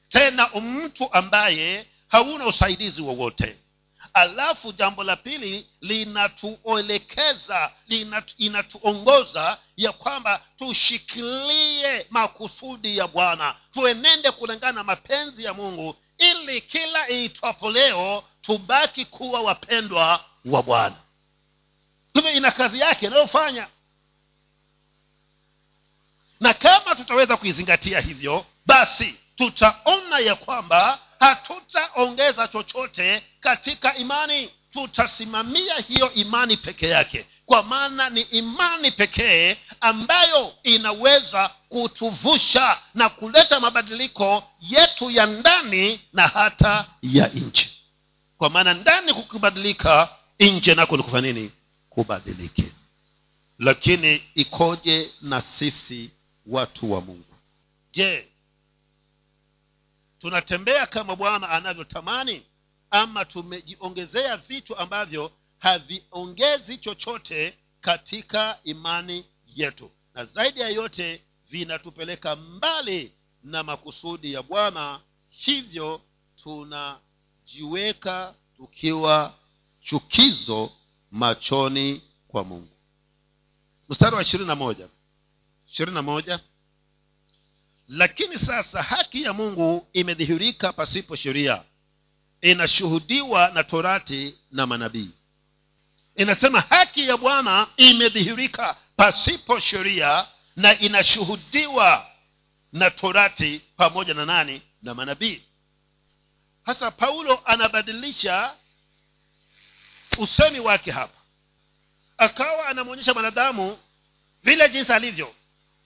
Tena 0.09 0.47
mtu 0.49 1.13
ambaye 1.13 1.87
hauna 2.07 2.47
usaidizi 2.47 3.01
wowote 3.01 3.59
alafu 4.15 4.71
jambo 4.71 5.03
la 5.03 5.15
pili 5.15 5.67
linatuelekeza 5.81 7.71
linatu, 7.87 8.33
inatuongoza 8.37 9.57
ya 9.77 9.91
kwamba 9.91 10.41
tushikilie 10.57 12.07
makusudi 12.09 12.97
ya 12.97 13.07
bwana. 13.07 13.55
Tuenende 13.73 14.31
kulingana 14.31 14.71
na 14.71 14.83
mapenzi 14.83 15.43
ya 15.43 15.53
mungu 15.53 15.95
ili 16.17 16.61
kila 16.61 17.09
iitwapo 17.09 17.71
leo 17.71 18.23
tubaki 18.41 19.05
kuwa 19.05 19.41
wapendwa 19.41 20.25
wa 20.45 20.63
bwana. 20.63 20.95
Hivyo 22.13 22.31
ina 22.31 22.51
kazi 22.51 22.79
yake 22.79 23.05
inayofanya. 23.05 23.67
Na 26.39 26.53
kama 26.53 26.95
tutaweza 26.95 27.37
kuizingatia 27.37 27.99
hivyo 27.99 28.45
basi 28.65 29.15
tutaona 29.35 30.19
ya 30.19 30.35
kwamba 30.35 30.99
hatutaongeza 31.19 32.47
chochote 32.47 33.23
katika 33.39 33.95
imani. 33.95 34.49
Tutasimamia 34.71 35.75
hiyo 35.75 36.13
imani 36.13 36.57
peke 36.57 36.87
yake 36.87 37.25
kwa 37.45 37.63
maana 37.63 38.09
ni 38.09 38.21
imani 38.21 38.91
pekee 38.91 39.57
ambayo 39.81 40.53
inaweza 40.63 41.49
kutuvusha 41.69 42.77
na 42.93 43.09
kuleta 43.09 43.59
mabadiliko 43.59 44.43
yetu 44.61 45.11
ya 45.11 45.25
ndani 45.25 46.01
na 46.13 46.27
hata 46.27 46.85
ya 47.01 47.27
nje. 47.27 47.69
Kwa 48.37 48.49
maana 48.49 48.73
ndani 48.73 49.13
kukibadilika 49.13 50.09
nje 50.39 50.75
nako 50.75 50.97
ni 50.97 51.03
kufanya 51.03 51.31
nini? 51.33 51.51
Kubadilike. 51.89 52.65
Lakini 53.59 54.23
ikoje 54.35 55.11
na 55.21 55.41
sisi 55.41 56.09
watu 56.45 56.91
wa 56.91 57.01
mungu? 57.01 57.35
Je 57.93 58.27
tunatembea 60.25 60.85
kama 60.87 61.15
bwana 61.15 61.49
anavyotamani 61.49 62.45
ama 62.89 63.25
tumejiongezea 63.25 64.37
vitu 64.37 64.77
ambavyo 64.77 65.31
haviongezi 65.57 66.77
chochote 66.77 67.57
katika 67.81 68.59
imani 68.63 69.25
yetu. 69.47 69.91
Na 70.13 70.25
zaidi 70.25 70.59
ya 70.59 70.69
yote 70.69 71.23
vinatupeleka 71.49 72.35
mbali 72.35 73.11
na 73.43 73.63
makusudi 73.63 74.33
ya 74.33 74.43
bwana 74.43 75.01
hivyo 75.29 76.01
tunajiweka 76.43 78.35
tukiwa 78.57 79.33
chukizo 79.81 80.71
machoni 81.11 82.01
kwa 82.27 82.43
mungu. 82.43 82.77
Mstari 83.89 84.15
wa 84.15 84.21
ishirini 84.21 84.47
na 84.47 84.55
moja. 84.55 84.89
Ishirini 85.71 85.95
na 85.95 86.01
moja 86.01 86.39
lakini 87.87 88.37
sasa 88.39 88.81
haki 88.83 89.23
ya 89.23 89.33
mungu 89.33 89.87
imedhihirika 89.93 90.73
pasipo 90.73 91.15
sheria. 91.15 91.63
Inashuhudiwa 92.41 93.51
na 93.53 93.63
torati 93.63 94.35
na 94.51 94.65
manabii. 94.65 95.09
Inasema 96.15 96.59
haki 96.61 97.07
ya 97.07 97.17
bwana 97.17 97.67
imedhihirika 97.77 98.77
pasipo 98.95 99.59
sheria 99.59 100.27
na 100.55 100.79
inashuhudiwa 100.79 102.07
na 102.73 102.91
torati 102.91 103.61
pamoja 103.77 104.13
na 104.13 104.25
nani? 104.25 104.61
Na 104.81 104.93
manabii. 104.93 105.41
Hasa 106.65 106.91
paulo 106.91 107.41
anabadilisha 107.45 108.53
usemi 110.17 110.59
wake 110.59 110.91
hapa. 110.91 111.21
Akawa 112.17 112.67
anamwonyesha 112.67 113.13
mwanadamu 113.13 113.77
vile 114.43 114.69
jinsi 114.69 114.93
alivyo 114.93 115.35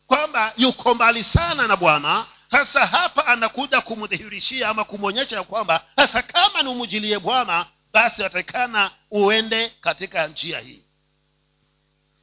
kwamba 0.09 0.53
yuko 0.57 0.93
mbali 0.93 1.23
sana 1.23 1.67
na 1.67 1.75
bwana. 1.75 2.25
Sasa 2.51 2.85
hapa 2.85 3.25
anakuja 3.27 3.81
kumdhihirishia 3.81 4.69
ama 4.69 4.83
kumwonyesha 4.83 5.35
ya 5.35 5.43
kwamba 5.43 5.83
sasa 5.95 6.21
kama 6.21 6.61
ni 6.61 6.69
umjilie 6.69 7.19
bwana 7.19 7.65
basi 7.93 8.23
atakikana 8.23 8.91
uende 9.11 9.69
katika 9.81 10.27
njia 10.27 10.59
hii. 10.59 10.83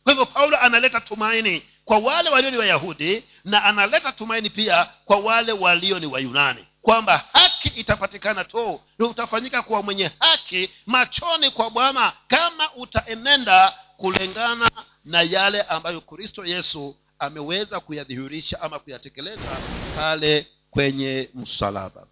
Kwa 0.04 0.12
hivyo 0.12 0.26
paulo 0.26 0.60
analeta 0.60 1.00
tumaini 1.00 1.62
kwa 1.84 1.98
wale 1.98 2.30
walio 2.30 2.50
ni 2.50 2.56
wayahudi 2.56 3.24
na 3.44 3.64
analeta 3.64 4.12
tumaini 4.12 4.50
pia 4.50 4.84
kwa 5.04 5.16
wale 5.16 5.52
walio 5.52 5.98
ni 5.98 6.06
wayunani 6.06 6.66
kwamba 6.82 7.24
haki 7.32 7.68
itapatikana 7.68 8.44
tu 8.44 8.80
na 8.98 9.06
utafanyika 9.06 9.62
kuwa 9.62 9.82
mwenye 9.82 10.10
haki 10.18 10.70
machoni 10.86 11.50
kwa 11.50 11.70
bwana 11.70 12.12
kama 12.28 12.72
utaenenda 12.74 13.74
kulingana 13.96 14.70
na 15.04 15.22
yale 15.22 15.62
ambayo 15.62 16.00
kristo 16.00 16.44
yesu 16.44 16.96
ameweza 17.18 17.80
kuyadhihirisha 17.80 18.60
ama 18.62 18.78
kuyatekeleza 18.78 19.58
pale 19.96 20.46
kwenye 20.70 21.30
msalaba. 21.34 22.06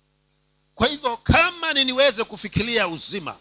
Kwa 0.74 0.86
hivyo 0.88 1.16
kama 1.16 1.72
niniweze 1.72 2.24
kufikiria 2.24 2.88
uzima 2.88 3.36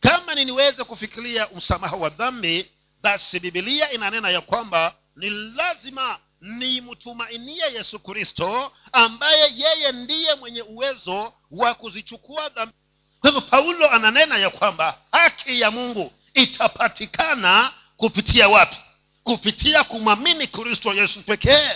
kama 0.00 0.34
niniweze 0.34 0.84
kufikiria 0.84 1.48
msamaha 1.56 1.96
wa 1.96 2.08
dhambi 2.08 2.70
basi 3.02 3.40
bibilia 3.40 3.92
inanena 3.92 4.30
ya 4.30 4.40
kwamba 4.40 4.94
ni 5.16 5.30
lazima 5.30 6.18
nimtumainie 6.40 7.64
yesu 7.74 7.98
kristo 7.98 8.72
ambaye 8.92 9.52
yeye 9.56 9.92
ndiye 9.92 10.34
mwenye 10.34 10.62
uwezo 10.62 11.32
wa 11.50 11.74
kuzichukua 11.74 12.48
dhambi. 12.48 12.74
Kwa 13.20 13.30
hivyo 13.30 13.40
paulo 13.50 13.90
ananena 13.90 14.38
ya 14.38 14.50
kwamba 14.50 14.98
haki 15.12 15.60
ya 15.60 15.70
mungu 15.70 16.12
itapatikana 16.34 17.72
kupitia 17.96 18.48
wapi 18.48 18.76
kupitia 19.24 19.84
kumwamini 19.84 20.46
kristo 20.46 20.92
yesu 20.92 21.22
pekee. 21.22 21.68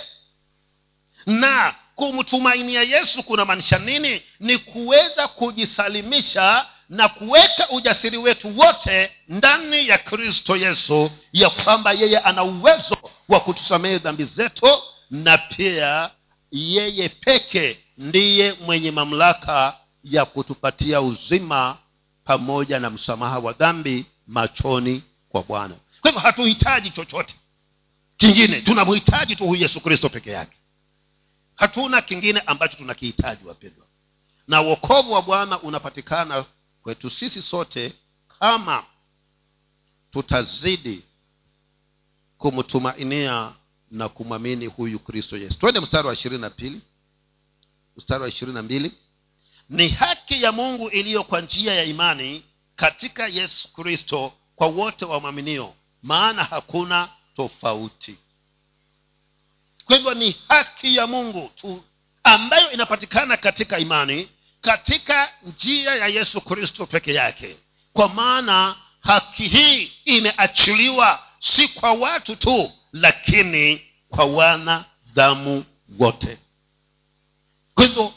Na 1.25 1.75
kumtumainia 1.95 2.81
yesu 2.83 3.23
kunamaanisha 3.23 3.79
nini? 3.79 4.21
Ni 4.39 4.57
kuweza 4.57 5.27
kujisalimisha 5.27 6.65
na 6.89 7.09
kuweka 7.09 7.69
ujasiri 7.69 8.17
wetu 8.17 8.59
wote 8.59 9.11
ndani 9.27 9.87
ya 9.87 9.97
kristo 9.97 10.55
yesu 10.55 11.11
ya 11.33 11.49
kwamba 11.49 11.91
yeye 11.91 12.19
ana 12.19 12.43
uwezo 12.43 12.97
wa 13.29 13.39
kutusamehe 13.39 13.97
dhambi 13.97 14.23
zetu 14.23 14.81
na 15.09 15.37
pia 15.37 16.09
yeye 16.51 17.09
peke 17.09 17.79
ndiye 17.97 18.53
mwenye 18.53 18.91
mamlaka 18.91 19.77
ya 20.03 20.25
kutupatia 20.25 21.01
uzima 21.01 21.77
pamoja 22.23 22.79
na 22.79 22.89
msamaha 22.89 23.39
wa 23.39 23.53
dhambi 23.53 24.05
machoni 24.27 25.03
kwa 25.29 25.43
bwana. 25.43 25.75
Kwa 26.01 26.11
hivyo 26.11 26.21
hatuhitaji 26.21 26.89
chochote 26.89 27.35
kingine 28.19 28.61
tunamhitaji 28.61 29.35
tu 29.35 29.45
huyu 29.47 29.61
yesu 29.61 29.81
kristo 29.81 30.09
peke 30.09 30.29
yake. 30.31 30.57
Hatuna 31.55 32.01
kingine 32.01 32.39
ambacho 32.39 32.77
tunakihitaji 32.77 33.47
wapendwa. 33.47 33.85
Na 34.47 34.61
uokovu 34.61 35.11
wa 35.11 35.21
bwana 35.21 35.59
unapatikana 35.61 36.45
kwetu 36.81 37.09
sisi 37.09 37.41
sote 37.41 37.93
kama 38.39 38.83
tutazidi 40.11 41.03
kumtumainia 42.37 43.53
na 43.91 44.09
kumwamini 44.09 44.65
huyu 44.65 44.99
kristo 44.99 45.37
yesu. 45.37 45.59
Twende 45.59 45.79
mstari 45.79 46.07
wa 46.07 46.13
ishirini 46.13 46.41
na 46.41 46.49
pili. 46.49 46.81
Mstari 47.97 48.23
wa 48.23 48.29
ishirini 48.29 48.55
na 48.55 48.63
mbili. 48.63 48.91
Ni 49.69 49.87
haki 49.89 50.43
ya 50.43 50.51
mungu 50.51 50.89
iliyo 50.89 51.23
kwa 51.23 51.41
njia 51.41 51.73
ya 51.73 51.83
imani 51.83 52.43
katika 52.75 53.27
yesu 53.27 53.73
kristo 53.73 54.33
kwa 54.55 54.67
wote 54.67 55.05
wamwaminio 55.05 55.73
maana 56.03 56.43
hakuna 56.43 57.09
tofauti. 57.39 58.15
Kwa 59.85 59.95
hivyo 59.95 60.13
ni 60.13 60.35
haki 60.47 60.95
ya 60.95 61.07
mungu 61.07 61.51
tu 61.55 61.83
ambayo 62.23 62.71
inapatikana 62.71 63.37
katika 63.37 63.79
imani 63.79 64.29
katika 64.61 65.29
njia 65.43 65.95
ya 65.95 66.07
yesu 66.07 66.41
kristo 66.41 66.85
peke 66.85 67.13
yake. 67.13 67.55
Kwa 67.93 68.09
maana 68.09 68.75
haki 68.99 69.47
hii 69.47 69.91
imeachiliwa 70.05 71.23
si 71.39 71.67
kwa 71.67 71.91
watu 71.93 72.35
tu 72.35 72.71
lakini 72.93 73.81
kwa 74.09 74.25
wana 74.25 74.85
damu 75.13 75.65
wote. 75.99 76.37
Kwa 77.75 77.85
hivyo 77.85 78.13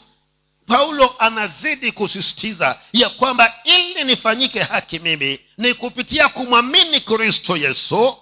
paulo 0.67 1.15
anazidi 1.19 1.91
kusisitiza 1.91 2.79
ya 2.93 3.09
kwamba 3.09 3.53
ili 3.63 4.03
nifanyike 4.03 4.59
haki 4.63 4.99
mimi 4.99 5.39
ni 5.57 5.73
kupitia 5.73 6.29
kumwamini 6.29 7.01
kristo 7.01 7.57
yesu 7.57 8.17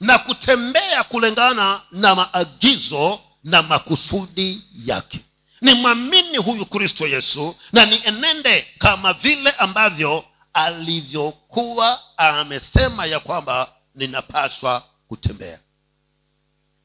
na 0.00 0.18
kutembea 0.18 1.04
kulingana 1.04 1.80
na 1.92 2.14
maagizo 2.14 3.20
na 3.44 3.62
makusudi 3.62 4.64
yake. 4.84 5.20
Nimwamini 5.60 6.36
huyu 6.36 6.66
kristo 6.66 7.06
yesu 7.06 7.56
na 7.72 7.86
nienende 7.86 8.66
kama 8.78 9.12
vile 9.12 9.50
ambavyo 9.50 10.24
alivyokuwa 10.52 12.00
amesema 12.16 13.06
ya 13.06 13.20
kwamba 13.20 13.72
ninapaswa 13.94 14.82
kutembea. 15.08 15.58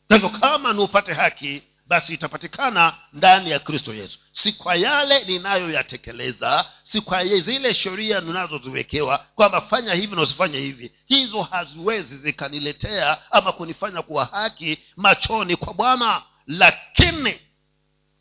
Kwa 0.07 0.17
hivyo 0.17 0.29
kama 0.39 0.73
niupate 0.73 1.13
haki 1.13 1.61
basi 1.85 2.13
itapatikana 2.13 2.93
ndani 3.13 3.51
ya 3.51 3.59
kristo 3.59 3.93
yesu. 3.93 4.19
Si 4.31 4.53
kwa 4.53 4.75
yale 4.75 5.23
ninayoyatekeleza 5.25 6.65
si 6.83 7.01
kwa 7.01 7.25
zile 7.25 7.73
sheria 7.73 8.21
ninazoziwekewa 8.21 9.17
kwamba 9.35 9.61
fanya 9.61 9.93
hivi 9.93 10.15
na 10.15 10.21
usifanye 10.21 10.59
hivi. 10.59 10.91
Hizo 11.05 11.41
haziwezi 11.41 12.17
zikaniletea 12.17 13.31
ama 13.31 13.51
kunifanya 13.51 14.01
kuwa 14.01 14.25
haki 14.25 14.77
machoni 14.97 15.55
kwa 15.55 15.73
bwana. 15.73 16.21
Lakini 16.47 17.39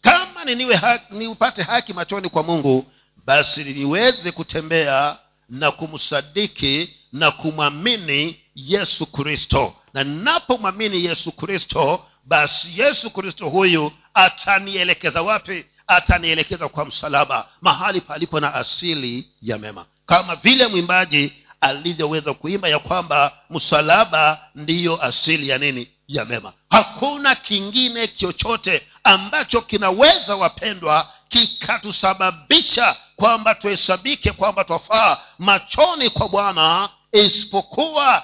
kama 0.01 0.45
niniwe 0.45 0.77
haki, 0.77 1.15
niupate 1.15 1.63
haki 1.63 1.93
machoni 1.93 2.29
kwa 2.29 2.43
mungu 2.43 2.93
basi 3.27 3.65
niweze 3.65 4.33
kutembea 4.33 5.19
na 5.49 5.71
kumsadiki 5.71 6.95
na 7.13 7.31
kumwamini 7.31 8.41
yesu 8.55 9.07
kristo. 9.07 9.75
Na 9.95 10.05
ninapomwamini 10.05 11.05
yesu 11.05 11.33
kristo 11.33 12.07
basi 12.25 12.81
yesu 12.81 13.11
kristo 13.11 13.49
huyu 13.49 13.93
atanielekeza 14.15 15.23
wapi? 15.23 15.65
Atanielekeza 15.87 16.69
kwa 16.69 16.85
msalaba 16.85 17.49
mahali 17.63 18.01
palipo 18.01 18.41
na 18.41 18.55
asili 18.55 19.29
ya 19.43 19.59
mema. 19.59 19.87
Kama 20.07 20.37
vile 20.37 20.67
mwimbaji 20.67 21.33
alivyoweza 21.61 22.35
kuimba 22.35 22.69
ya 22.69 22.79
kwamba 22.79 23.33
msalaba 23.51 24.41
ndiyo 24.55 25.03
asili 25.03 25.49
ya 25.49 25.59
nini? 25.59 25.89
Ya 26.09 26.25
mema. 26.25 26.53
Hakuna 26.71 27.35
kingine 27.35 28.09
chochote 28.09 28.87
ambacho 29.05 29.61
kinaweza 29.61 30.37
wapendwa 30.37 31.09
kikatusababisha 31.29 32.97
kwamba 33.17 33.55
tuhesabike 33.55 34.33
kwamba 34.33 34.65
twafaa 34.65 35.19
machoni 35.39 36.11
kwa 36.11 36.29
bwana 36.29 36.89
isipokuwa 37.13 38.23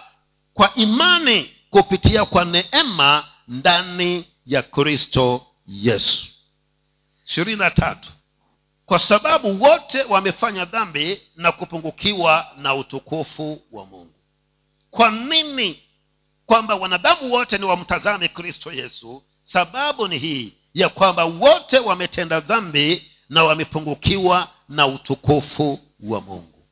kwa 0.55 0.75
imani 0.75 1.51
kupitia 1.71 2.25
kwa 2.25 2.45
neema 2.45 3.25
ndani 3.49 4.25
ya 4.47 4.63
kristo 4.63 5.47
yesu. 5.67 6.27
Ishirini 7.27 7.59
na 7.59 7.71
tatu. 7.71 8.09
Kwa 8.87 8.99
sababu 8.99 9.63
wote 9.63 10.03
wamefanya 10.03 10.65
dhambi 10.65 11.21
na 11.37 11.53
kupungukiwa 11.53 12.47
na 12.57 12.75
utukufu 12.75 13.63
wa 13.73 13.87
mungu. 13.87 14.15
Kwa 14.91 15.11
nini 15.11 15.83
kwamba 16.47 16.75
wanadamu 16.75 17.33
wote 17.33 17.59
ni 17.59 17.65
wamtazame 17.65 18.29
kristo 18.29 18.73
yesu? 18.73 19.23
Sababu 19.45 20.09
ni 20.09 20.19
hii 20.19 20.53
ya 20.75 20.89
kwamba 20.89 21.25
wote 21.25 21.79
wametenda 21.79 22.41
dhambi 22.41 23.11
na 23.29 23.45
wamepungukiwa 23.45 24.49
na 24.69 24.87
utukufu 24.87 25.81
wa 26.01 26.21
mungu. 26.21 26.67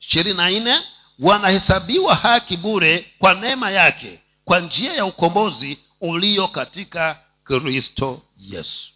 Ishirini 0.00 0.36
na 0.36 0.50
nne 0.50 0.80
wanahesabiwa 1.18 2.14
haki 2.14 2.56
bure 2.56 3.12
kwa 3.18 3.34
neema 3.34 3.70
yake 3.70 4.20
kwa 4.44 4.60
njia 4.60 4.92
ya 4.92 5.04
ukombozi 5.04 5.78
ulio 6.00 6.48
katika 6.48 7.20
kristo 7.44 8.22
yesu. 8.36 8.92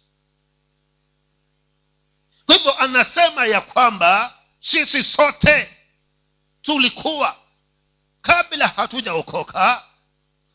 Kwa 2.45 2.55
hivyo 2.55 2.77
anasema 2.79 3.45
ya 3.45 3.61
kwamba 3.61 4.33
sisi 4.59 5.03
sote 5.03 5.69
tulikuwa 6.61 7.35
kabla 8.21 8.67
hatujaokoka 8.67 9.83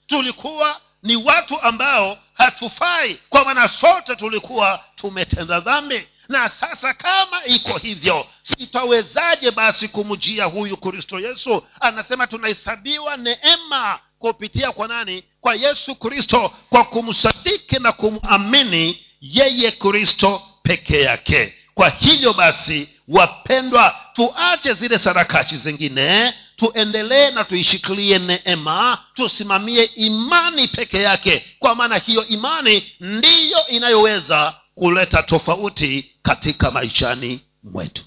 tulikuwa 0.07 0.81
ni 1.03 1.17
watu 1.17 1.61
ambao 1.61 2.19
hatufai 2.35 3.15
kwa 3.29 3.45
maana 3.45 3.69
sote 3.69 4.17
tulikuwa 4.17 4.85
tumetenda 4.95 5.61
dhambi 5.61 6.09
na 6.29 6.49
sasa 6.49 6.95
kama 6.95 7.45
iko 7.45 7.79
hivyo 7.79 8.27
sitawezaje 8.43 9.51
basi 9.51 9.89
kumjia 9.89 10.45
huyu 10.45 10.77
kristo 10.77 11.21
yesu? 11.21 11.65
Anasema 11.81 12.27
tunahesabiwa 12.27 13.17
neema 13.17 13.99
kupitia 14.19 14.73
kwa 14.73 14.89
nani? 14.89 15.25
Kwa 15.41 15.55
yesu 15.55 15.95
kristo 15.95 16.53
kwa 16.71 16.85
kumsadiki 16.85 17.79
na 17.79 17.93
kumamini 17.93 18.99
yeye 19.21 19.71
kristo 19.71 20.43
peke 20.63 21.01
yake. 21.01 21.55
Kwa 21.75 21.89
hivyo 21.89 22.33
basi 22.33 22.89
wapendwa 23.09 23.97
tuache 24.13 24.73
zile 24.75 24.99
sarakashi 24.99 25.57
zingine 25.57 26.35
tuendelee 26.57 27.31
na 27.31 27.45
tuishikilie 27.45 28.19
neema 28.19 28.99
tusimamie 29.15 29.85
imani 29.85 30.69
peke 30.69 30.99
yake 31.03 31.45
kwa 31.59 31.75
maana 31.75 31.97
hiyo 31.99 32.27
imani 32.27 32.93
ndiyo 33.01 33.67
inayoweza 33.67 34.55
kuleta 34.75 35.23
tofauti 35.23 36.15
katika 36.23 36.71
maishani 36.71 37.41
mwetu. 37.63 38.05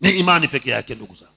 Ni 0.00 0.10
imani 0.10 0.48
peke 0.48 0.70
yake 0.70 0.94
ndugu 0.94 1.14
zangu. 1.14 1.32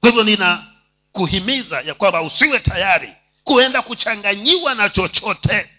Kwa 0.00 0.08
hivyo 0.08 0.24
nina 0.24 0.66
kuhimiza 1.12 1.80
ya 1.80 1.94
kwamba 1.94 2.22
usiwe 2.22 2.58
tayari 2.58 3.12
kuenda 3.44 3.82
kuchanganyiwa 3.82 4.74
na 4.74 4.88
chochote. 4.88 5.70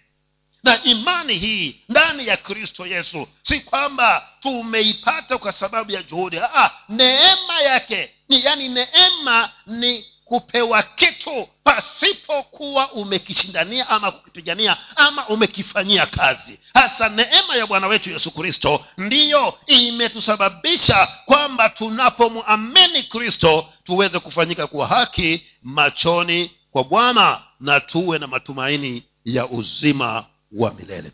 Na 0.63 0.83
imani 0.83 1.35
hii 1.35 1.81
ndani 1.89 2.27
ya 2.27 2.37
kristo 2.37 2.87
yesu 2.87 3.27
si 3.43 3.59
kwamba 3.59 4.29
tumeipata 4.39 5.37
kwa 5.37 5.53
sababu 5.53 5.91
ya 5.91 6.03
juhudi. 6.03 6.37
Aa, 6.39 6.71
neema 6.89 7.61
yake 7.61 8.11
ni 8.29 8.43
yani 8.45 8.69
neema 8.69 9.51
ni 9.65 10.05
kupewa 10.31 10.83
kitu 10.83 11.47
pasipokuwa 11.63 12.91
umekishindania 12.91 13.89
ama 13.89 14.11
kukipigania 14.11 14.77
ama 14.95 15.27
umekifanyia 15.27 16.05
kazi. 16.05 16.59
Hasa 16.73 17.09
neema 17.09 17.55
ya 17.55 17.67
bwana 17.67 17.87
wetu 17.87 18.09
yesu 18.11 18.31
kristo 18.31 18.85
ndiyo 18.97 19.57
imetusababisha 19.67 21.07
kwamba 21.25 21.69
tunapomwamini 21.69 23.03
kristo 23.03 23.69
tuweze 23.83 24.19
kufanyika 24.19 24.67
kuwa 24.67 24.87
haki 24.87 25.43
machoni 25.63 26.51
kwa 26.71 26.83
bwana 26.83 27.41
na 27.59 27.79
tuwe 27.79 28.19
na 28.19 28.27
matumaini 28.27 29.03
ya 29.25 29.47
uzima 29.47 30.25
wa 30.51 30.73
milele. 30.73 31.11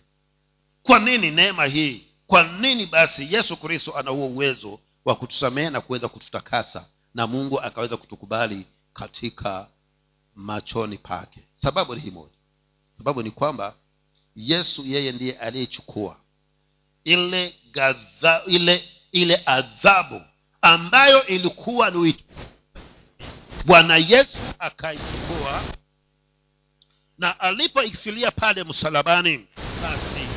Kwa 0.83 0.99
nini 0.99 1.31
neema 1.31 1.65
hii? 1.65 2.03
Kwa 2.27 2.43
nini 2.43 2.85
basi 2.85 3.33
yesu 3.33 3.57
kristo 3.57 3.97
ana 3.97 4.11
huo 4.11 4.27
uwezo 4.27 4.79
wa 5.05 5.15
kutusamehe 5.15 5.69
na 5.69 5.81
kuweza 5.81 6.07
kututakasa 6.07 6.85
na 7.15 7.27
mungu 7.27 7.61
akaweza 7.61 7.97
kutukubali 7.97 8.65
katika 8.99 9.69
machoni 10.35 10.97
pake. 10.97 11.47
Sababu 11.55 11.95
ni 11.95 12.01
hii 12.01 12.11
moja. 12.11 12.33
Sababu 12.97 13.23
ni 13.23 13.31
kwamba 13.31 13.75
yesu 14.35 14.85
yeye 14.85 15.11
ndiye 15.11 15.33
aliyechukua 15.39 16.17
ile 17.03 17.55
gadha, 17.71 18.41
ile 18.45 18.89
ile 19.11 19.41
adhabu 19.45 20.21
ambayo 20.61 21.27
ilikuwa 21.27 21.89
ni 21.91 22.25
bwana 23.65 23.97
yesu 23.97 24.37
akaichukua 24.59 25.63
na 27.17 27.39
alipoifilia 27.39 28.31
pale 28.31 28.63
msalabani 28.63 29.47
basi 29.81 30.27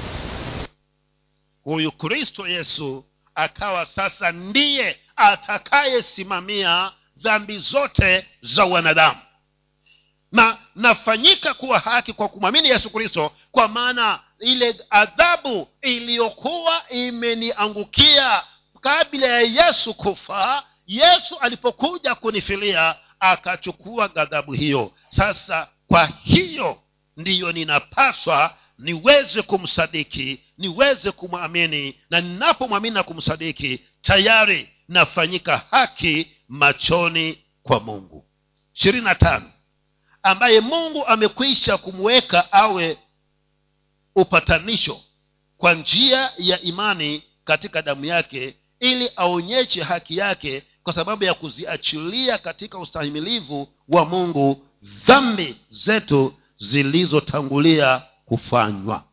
huyu 1.62 1.92
kristo 1.92 2.48
yesu 2.48 3.04
akawa 3.34 3.86
sasa 3.86 4.32
ndiye 4.32 5.00
atakayesimamia 5.16 6.92
dhambi 7.20 7.58
zote 7.58 8.26
za 8.42 8.64
wanadamu. 8.64 9.20
Na 10.32 10.58
nafanyika 10.74 11.54
kuwa 11.54 11.78
haki 11.78 12.12
kwa 12.12 12.28
kumwamini 12.28 12.68
yesu 12.68 12.90
kristo 12.90 13.32
kwa 13.50 13.68
maana 13.68 14.20
ile 14.38 14.76
adhabu 14.90 15.68
iliyokuwa 15.82 16.88
imeniangukia 16.90 18.42
kabla 18.80 19.26
ya 19.26 19.40
yesu 19.40 19.94
kufa 19.94 20.64
yesu 20.86 21.38
alipokuja 21.38 22.14
kunifilia 22.14 22.96
akachukua 23.20 24.08
ghadhabu 24.08 24.52
hiyo. 24.52 24.92
Sasa 25.16 25.68
kwa 25.88 26.08
hiyo 26.22 26.82
ndiyo 27.16 27.52
ninapaswa 27.52 28.56
niweze 28.78 29.42
kumsadiki 29.42 30.40
niweze 30.58 31.10
kumwamini 31.10 32.00
na 32.10 32.20
ninapomwamini 32.20 32.94
na 32.94 33.02
kumsadiki 33.02 33.80
tayari 34.02 34.68
nafanyika 34.88 35.62
haki 35.70 36.30
machoni 36.50 37.38
kwa 37.62 37.80
mungu. 37.80 38.24
Ishirini 38.74 39.04
na 39.04 39.14
tano 39.14 39.50
ambaye 40.22 40.60
mungu 40.60 41.06
amekwisha 41.06 41.76
kumweka 41.78 42.52
awe 42.52 42.98
upatanisho 44.14 45.00
kwa 45.56 45.74
njia 45.74 46.32
ya 46.38 46.60
imani 46.60 47.22
katika 47.44 47.82
damu 47.82 48.04
yake 48.04 48.56
ili 48.80 49.10
aonyeshe 49.16 49.82
haki 49.82 50.16
yake 50.16 50.62
kwa 50.82 50.92
sababu 50.92 51.24
ya 51.24 51.34
kuziachilia 51.34 52.38
katika 52.38 52.78
ustahimilivu 52.78 53.68
wa 53.88 54.04
mungu 54.04 54.66
dhambi 54.82 55.56
zetu 55.70 56.34
zilizotangulia 56.58 58.02
kufanywa. 58.24 59.04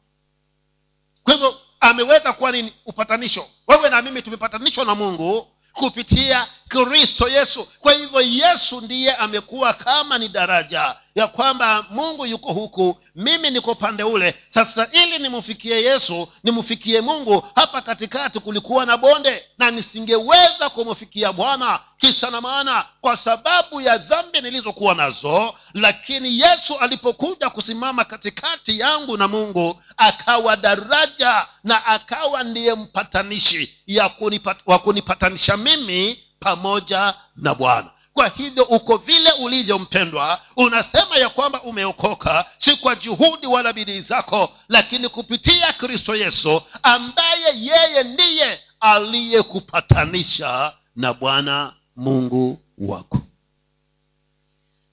Kwa 1.23 1.33
hivyo 1.33 1.59
ameweka 1.79 2.33
kuwa 2.33 2.51
nini? 2.51 2.73
Upatanisho. 2.85 3.45
Wewe 3.67 3.89
na 3.89 4.01
mimi 4.01 4.21
tumepatanishwa 4.21 4.85
na 4.85 4.95
mungu 4.95 5.47
kupitia 5.77 6.47
kristo 6.67 7.29
yesu. 7.29 7.67
Kwa 7.79 7.93
hivyo 7.93 8.21
yesu 8.21 8.81
ndiye 8.81 9.15
amekuwa 9.15 9.73
kama 9.73 10.17
ni 10.17 10.29
daraja 10.29 10.95
ya 11.17 11.27
kwamba 11.27 11.85
mungu 11.89 12.25
yuko 12.25 12.53
huku 12.53 12.97
mimi 13.15 13.49
niko 13.51 13.75
pande 13.75 14.03
ule. 14.03 14.35
Sasa 14.49 14.87
ili 14.91 15.19
nimfikie 15.19 15.83
yesu 15.83 16.27
nimfikie 16.43 17.01
mungu 17.01 17.43
hapa 17.55 17.81
katikati 17.81 18.39
kulikuwa 18.39 18.85
na 18.85 18.97
bonde 18.97 19.43
na 19.57 19.71
nisingeweza 19.71 20.69
kumfikia 20.69 21.33
bwana. 21.33 21.79
Kisa 21.97 22.31
na 22.31 22.41
maana 22.41 22.85
kwa 23.01 23.17
sababu 23.17 23.81
ya 23.81 23.97
dhambi 23.97 24.41
nilizokuwa 24.41 24.95
nazo 24.95 25.53
lakini 25.73 26.39
yesu 26.39 26.77
alipokuja 26.79 27.49
kusimama 27.49 28.05
katikati 28.05 28.79
yangu 28.79 29.17
na 29.17 29.27
mungu 29.27 29.81
akawa 29.97 30.55
daraja 30.55 31.45
na 31.63 31.85
akawa 31.85 32.43
ndiye 32.43 32.75
mpatanishi 32.75 33.73
ya 33.87 34.09
kunipat, 34.09 34.57
wa 34.65 34.79
kunipatanisha 34.79 35.57
mimi 35.57 36.19
pamoja 36.39 37.13
na 37.35 37.55
bwana 37.55 37.89
kwa 38.17 38.27
hivyo 38.27 38.63
uko 38.63 38.97
vile 38.97 39.31
ulivyo 39.31 39.79
mpendwa 39.79 40.41
unasema 40.55 41.17
ya 41.17 41.29
kwamba 41.29 41.61
umeokoka 41.63 42.45
si 42.57 42.75
kwa 42.75 42.95
juhudi 42.95 43.47
wala 43.47 43.73
bidii 43.73 44.01
zako 44.01 44.53
lakini 44.69 45.09
kupitia 45.09 45.73
kristo 45.73 46.15
yesu 46.15 46.61
ambaye 46.83 47.61
yeye 47.61 48.03
ndiye 48.03 48.59
aliyekupatanisha 48.79 50.73
na 50.95 51.13
bwana 51.13 51.73
mungu 51.95 52.59
wako. 52.77 53.17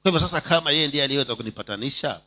Kwa 0.03 0.13
hivyo 0.13 0.21
sasa 0.21 0.41
kama 0.41 0.71
yeye 0.71 0.89
ndiye 0.89 1.05
aliyeweza 1.05 1.35
kunipatanisha 1.37 2.21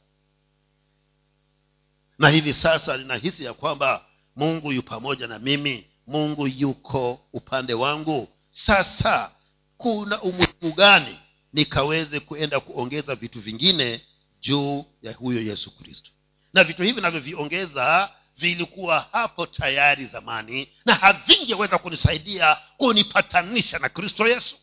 na 2.20 2.30
hivi 2.30 2.54
sasa 2.54 2.98
ninahisi 2.98 3.44
ya 3.44 3.54
kwamba 3.54 4.06
mungu 4.36 4.72
yu 4.72 4.84
pamoja 4.84 5.28
na 5.28 5.40
mimi 5.40 5.88
mungu 6.08 6.48
yuko 6.48 7.20
upande 7.34 7.74
wangu 7.74 8.28
sasa 8.52 9.32
kuna 9.78 10.22
umuhimu 10.22 10.74
gani 10.76 11.20
nikaweze 11.54 12.20
kuenda 12.20 12.60
kuongeza 12.60 13.16
vitu 13.16 13.42
vingine 13.42 14.02
juu 14.42 14.86
ya 15.02 15.14
huyo 15.14 15.42
yesu 15.42 15.78
kristo? 15.78 16.10
Na 16.54 16.64
vitu 16.64 16.84
hivi 16.84 17.02
navyoviongeza 17.02 18.12
vilikuwa 18.38 19.08
hapo 19.12 19.46
tayari 19.46 20.06
zamani 20.06 20.70
na 20.86 20.96
havingeweza 20.96 21.78
kunisaidia 21.78 22.58
kunipatanisha 22.78 23.80
na 23.80 23.90
kristo 23.90 24.28
yesu 24.28 24.56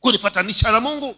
kunipatanisha 0.00 0.72
na 0.72 0.80
mungu. 0.80 1.16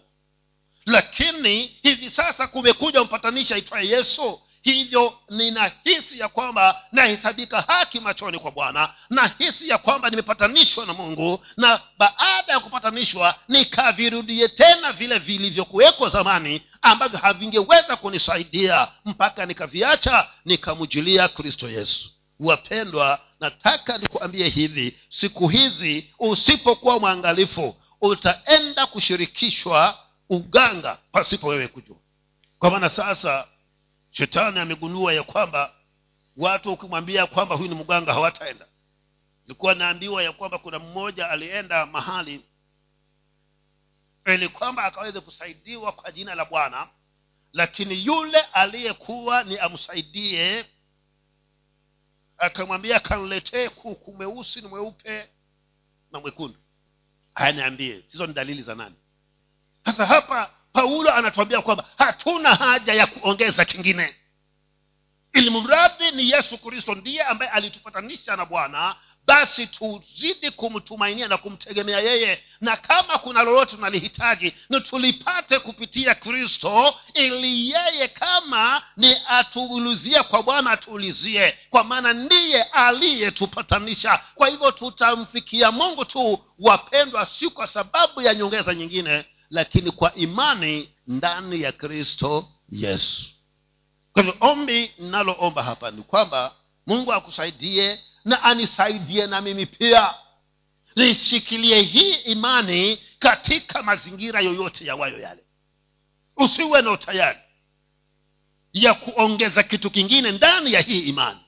Lakini 0.87 1.67
hivi 1.83 2.11
sasa 2.11 2.47
kumekuja 2.47 3.05
mpatanisha 3.05 3.55
aitwaye 3.55 3.89
yesu 3.89 4.41
hivyo 4.63 5.19
ninahisi 5.31 6.19
ya 6.19 6.29
kwamba 6.29 6.83
nahesabika 6.93 7.61
haki 7.61 8.01
machoni 8.01 8.39
kwa 8.39 8.51
bwana 8.51 8.95
nahisi 9.11 9.69
ya 9.69 9.79
kwamba 9.79 10.11
nimepatanishwa 10.11 10.87
na 10.87 10.95
mungu 10.95 11.45
na 11.57 11.81
baada 11.99 12.53
ya 12.53 12.61
kupatanishwa 12.61 13.35
nikavirudie 13.49 14.49
tena 14.49 14.93
vile 14.93 15.19
vilivyokuwekwa 15.19 16.09
zamani 16.09 16.63
ambavyo 16.83 17.19
havingeweza 17.19 17.97
kunisaidia 17.97 18.89
mpaka 19.05 19.47
nikaviacha 19.47 20.29
nikamjulia 20.45 21.29
kristo 21.29 21.71
yesu. 21.71 22.11
Wapendwa 22.41 23.21
nataka 23.41 23.99
nikuambie 23.99 24.49
hivi 24.49 24.99
siku 25.09 25.49
hizi 25.49 26.11
usipokuwa 26.19 26.99
mwangalifu 27.01 27.77
utaenda 28.01 28.87
kushirikishwa 28.87 29.99
uganga 30.29 30.99
pasipo 31.13 31.47
wewe 31.47 31.69
kujua. 31.69 31.97
Kwa 32.59 32.71
maana 32.71 32.89
sasa 32.91 33.47
shetani 34.11 34.59
amegundua 34.59 35.13
ya 35.15 35.23
kwamba 35.23 35.75
watu 36.37 36.73
ukimwambia 36.73 37.27
kwamba 37.27 37.55
huyu 37.55 37.69
ni 37.69 37.75
mganga 37.75 38.13
hawataenda. 38.13 38.67
Nilikuwa 39.43 39.75
naambiwa 39.75 40.23
ya 40.23 40.33
kwamba 40.33 40.59
kuna 40.59 40.79
mmoja 40.79 41.31
alienda 41.31 41.87
mahali 41.87 42.45
ili 44.27 44.49
kwamba 44.49 44.85
akaweze 44.85 45.21
kusaidiwa 45.21 45.93
kwa 45.93 46.13
jina 46.13 46.35
la 46.35 46.45
bwana 46.45 46.89
lakini 47.53 48.05
yule 48.07 48.41
aliyekuwa 48.41 49.45
ni 49.45 49.59
amsaidie 49.59 50.67
akamwambia 52.39 53.01
kanletee 53.01 53.69
kuku 53.69 54.13
mweusi 54.13 54.63
mweupe 54.63 55.31
na 56.13 56.21
mwekundu. 56.21 56.59
Aniambie 57.35 58.05
hizo 58.09 58.27
ni 58.27 58.33
dalili 58.33 58.63
za 58.63 58.75
nani? 58.75 58.95
Sasa 59.85 60.07
hapa 60.07 60.51
paulo 60.73 61.15
anatuambia 61.15 61.61
kwamba 61.61 61.85
hatuna 61.99 62.55
haja 62.55 62.95
ya 62.95 63.07
kuongeza 63.07 63.65
kingine. 63.65 64.15
Ili 65.33 65.51
mradhi 65.51 66.11
ni 66.11 66.31
yesu 66.31 66.59
kristo 66.59 66.95
ndiye 66.95 67.23
ambaye 67.23 67.51
alitupatanisha 67.51 68.37
na 68.37 68.47
bwana 68.47 68.95
basi 69.27 69.67
tuzidi 69.67 70.51
kumtumainia 70.51 71.29
na 71.29 71.37
kumtegemea 71.37 72.01
yeye. 72.01 72.43
Na 72.61 72.77
kama 72.77 73.19
kuna 73.19 73.43
lolote 73.43 73.77
tunalihitaji 73.77 74.55
ni 74.71 74.81
tulipate 74.81 75.59
kupitia 75.59 76.15
kristo 76.15 76.95
ili 77.15 77.71
yeye 77.71 78.09
kama 78.09 78.83
ni 78.97 79.17
atuulizie 79.29 80.23
kwa 80.23 80.43
bwana 80.43 80.71
atuulizie 80.71 81.59
kwa 81.71 81.85
maana 81.85 82.13
ndiye 82.13 82.63
aliyetupatanisha. 82.63 84.21
Kwa 84.35 84.49
hivyo 84.49 84.71
tutamfikia 84.71 85.73
mungu 85.73 86.05
tu 86.05 86.45
wapendwa 86.59 87.27
si 87.27 87.49
kwa 87.51 87.67
sababu 87.67 88.23
ya 88.23 88.35
nyongeza 88.35 88.75
nyingine 88.75 89.25
lakini 89.51 89.91
kwa 89.91 90.15
imani 90.15 90.91
ndani 91.07 91.63
ya 91.63 91.73
kristo 91.73 92.49
yesu. 92.69 93.27
Kwa 94.13 94.23
hivyo 94.23 94.37
ombi 94.41 94.93
ninaloomba 94.99 95.63
hapa 95.63 95.91
ni 95.91 96.03
kwamba 96.03 96.55
mungu 96.87 97.13
akusaidie 97.13 98.01
na 98.25 98.43
anisaidie 98.43 99.27
na 99.27 99.41
mimi 99.41 99.67
pia. 99.67 100.15
Nishikilie 100.97 101.83
hii 101.83 102.15
imani 102.15 102.99
katika 103.19 103.83
mazingira 103.83 104.41
yoyote 104.41 104.85
yawayo 104.85 105.19
yale. 105.21 105.43
Usiwe 106.37 106.83
na 106.83 106.91
utayari 106.91 107.39
ya 108.73 108.95
kuongeza 108.95 109.63
kitu 109.63 109.91
kingine 109.91 110.33
ndani 110.33 110.73
ya 110.73 110.81
hii 110.81 111.01
imani 111.01 111.41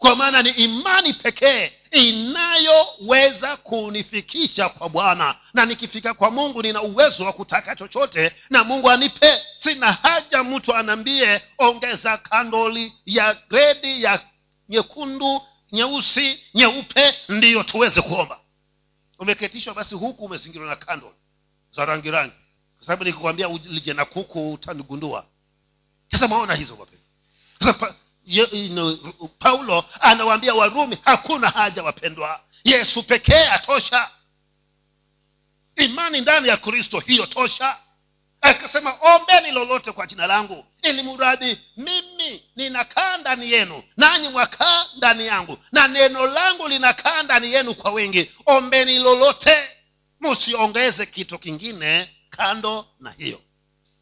kwa 0.00 0.16
maana 0.16 0.42
ni 0.42 0.50
imani 0.50 1.12
pekee 1.12 1.72
inayoweza 1.90 3.56
kunifikisha 3.56 4.68
kwa 4.68 4.88
bwana. 4.88 5.36
Na 5.54 5.66
nikifika 5.66 6.14
kwa 6.14 6.30
mungu 6.30 6.62
nina 6.62 6.82
uwezo 6.82 7.24
wa 7.24 7.32
kutaka 7.32 7.76
chochote 7.76 8.32
na 8.50 8.64
mungu 8.64 8.90
anipe. 8.90 9.42
Sina 9.62 9.92
haja 9.92 10.44
mtu 10.44 10.74
anaambie 10.74 11.40
ongeza 11.58 12.16
kandoli 12.18 12.92
ya 13.06 13.36
redi 13.50 14.02
ya 14.02 14.20
nyekundu 14.68 15.42
nyeusi 15.72 16.40
nyeupe 16.54 17.14
ndiyo 17.28 17.62
tuweze 17.62 18.00
kuomba. 18.02 18.40
Umeketishwa 19.18 19.74
basi 19.74 19.94
huku 19.94 20.24
umezingirwa 20.24 20.68
na 20.68 20.76
kandoli 20.76 21.14
za 21.76 21.84
rangi 21.84 22.10
rangi 22.10 22.34
kwa 22.76 22.86
sababu 22.86 23.04
nikikwambia 23.04 23.48
lije 23.48 23.92
na 23.94 24.04
kuku 24.04 24.52
utanigundua. 24.52 25.26
Sasa 26.10 26.28
maona 26.28 26.54
hizo 26.54 26.76
wapendwa 26.76 27.94
paulo 29.38 29.84
anawaambia 30.00 30.54
warumi 30.54 30.98
hakuna 31.04 31.48
haja 31.48 31.82
wapendwa. 31.82 32.40
Yesu 32.64 33.02
pekee 33.02 33.44
atosha. 33.46 34.10
Imani 35.76 36.20
ndani 36.20 36.48
ya 36.48 36.56
kristo 36.56 37.00
hiyo 37.00 37.26
tosha. 37.26 37.76
Akasema 38.40 38.96
ombeni 39.00 39.50
lolote 39.52 39.92
kwa 39.92 40.06
jina 40.06 40.26
langu 40.26 40.66
ili 40.82 41.02
mradi 41.02 41.58
mimi 41.76 42.42
ninakaa 42.56 43.16
ndani 43.16 43.52
yenu 43.52 43.82
nanyi 43.96 44.28
mwakaa 44.28 44.86
ndani 44.96 45.26
yangu 45.26 45.58
na 45.72 45.88
neno 45.88 46.26
langu 46.26 46.68
linakaa 46.68 47.22
ndani 47.22 47.52
yenu 47.52 47.74
kwa 47.74 47.90
wingi. 47.90 48.30
Ombeni 48.46 48.98
lolote 48.98 49.68
msiongeze 50.20 51.06
kitu 51.06 51.38
kingine 51.38 52.10
kando 52.30 52.86
na 53.00 53.10
hiyo 53.10 53.40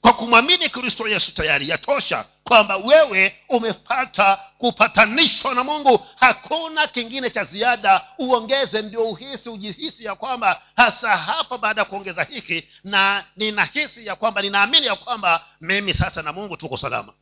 kwa 0.01 0.13
kumwamini 0.13 0.69
kristo 0.69 1.09
yesu 1.09 1.35
tayari 1.35 1.69
yatosha 1.69 2.25
kwamba 2.45 2.77
wewe 2.77 3.37
umepata 3.49 4.37
kupatanishwa 4.59 5.55
na 5.55 5.65
mungu. 5.65 6.07
Hakuna 6.17 6.87
kingine 6.87 7.31
cha 7.31 7.45
ziada. 7.45 8.05
Uongeze 8.19 8.83
ndio 8.83 9.09
uhisi 9.09 9.49
ujihisi 9.49 10.05
ya 10.05 10.15
kwamba 10.15 10.63
hasa 10.77 11.17
hapa 11.17 11.59
baada 11.59 11.81
ya 11.81 11.85
kuongeza 11.85 12.23
hiki 12.23 12.65
na 12.85 13.25
ninahisi 13.37 14.07
ya 14.07 14.17
kwamba 14.17 14.43
ninaamini 14.43 14.87
ya 14.87 14.97
kwamba 14.97 15.45
mimi 15.61 15.95
sasa 15.95 16.23
na 16.23 16.33
mungu 16.33 16.57
tuko 16.57 16.77
salama. 16.77 17.13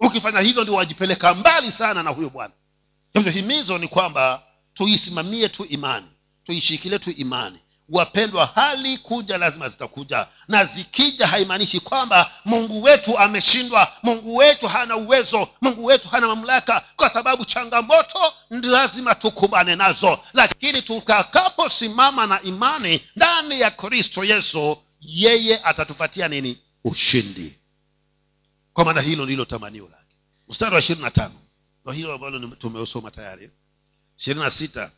Ukifanya 0.00 0.40
hivyo 0.40 0.62
ndio 0.62 0.74
wajipeleka 0.74 1.34
mbali 1.34 1.72
sana 1.72 2.02
na 2.02 2.10
huyo 2.10 2.30
bwana. 2.30 2.54
Hivyo 3.14 3.32
himizo 3.32 3.78
ni 3.78 3.88
kwamba 3.88 4.42
tuisimamie 4.74 5.48
tu 5.48 5.64
imani 5.64 6.06
tuishikilie 6.44 6.98
tu 6.98 7.10
imani 7.10 7.58
wapendwa 7.92 8.46
hali 8.46 8.98
kuja 8.98 9.38
lazima 9.38 9.68
zitakuja. 9.68 10.26
Na 10.48 10.64
zikija 10.64 11.26
haimaanishi 11.26 11.80
kwamba 11.80 12.30
mungu 12.44 12.82
wetu 12.82 13.18
ameshindwa. 13.18 13.92
Mungu 14.02 14.36
wetu 14.36 14.68
hana 14.68 14.96
uwezo. 14.96 15.48
Mungu 15.60 15.84
wetu 15.84 16.08
hana 16.08 16.26
mamlaka. 16.28 16.84
Kwa 16.96 17.10
sababu 17.10 17.44
changamoto 17.44 18.34
lazima 18.50 19.14
tukumbane 19.14 19.76
nazo. 19.76 20.18
Lakini 20.32 20.82
tutakaposimama 20.82 22.26
na 22.26 22.42
imani 22.42 23.00
ndani 23.16 23.60
ya 23.60 23.70
kristo 23.70 24.24
yesu 24.24 24.82
yeye 25.00 25.60
atatupatia 25.62 26.28
nini? 26.28 26.58
Ushindi. 26.84 27.58
Kwa 28.72 28.84
maana 28.84 29.00
hilo 29.00 29.24
ndilo 29.24 29.44
tamanio 29.44 29.88
lake. 29.88 30.16
Mstari 30.48 30.74
wa 30.74 30.80
ishirini 30.80 31.04
na 31.04 31.10
tano. 31.10 31.34
Ndo 31.84 31.92
hilo 31.92 32.12
ambalo 32.12 32.38
tumeusoma 32.48 33.10
tayari. 33.10 33.50
Ishirini 34.18 34.44
na 34.44 34.50
sita. 34.50 34.90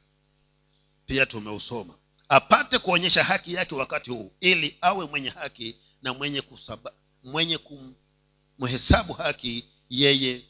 Pia 1.07 1.27
tumeusoma 1.27 1.95
apate 2.29 2.79
kuonyesha 2.79 3.25
haki 3.25 3.55
yake 3.55 3.75
wakati 3.75 4.11
huu 4.11 4.33
ili 4.41 4.77
awe 4.81 5.07
mwenye 5.07 5.29
haki 5.31 5.77
na 6.03 6.15
mwenye 6.15 6.41
kusaba, 6.43 6.93
mwenye 7.25 7.59
kumhesabu 7.59 9.13
haki 9.13 9.65
yeye 9.91 10.43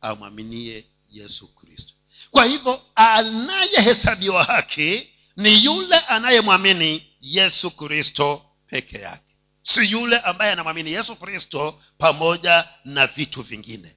amwaminie 0.00 0.86
yesu 1.10 1.54
kristo. 1.54 1.92
Kwa 2.30 2.44
hivyo 2.44 2.82
anayehesabiwa 2.94 4.44
haki 4.44 5.08
ni 5.36 5.64
yule 5.64 5.96
anayemwamini 5.98 7.06
yesu 7.20 7.70
kristo 7.70 8.42
peke 8.66 8.98
yake. 8.98 9.22
Si 9.62 9.90
yule 9.90 10.18
ambaye 10.18 10.52
anamwamini 10.52 10.92
yesu 10.92 11.16
kristo 11.16 11.80
pamoja 11.98 12.68
na 12.84 13.06
vitu 13.06 13.42
vingine. 13.42 13.96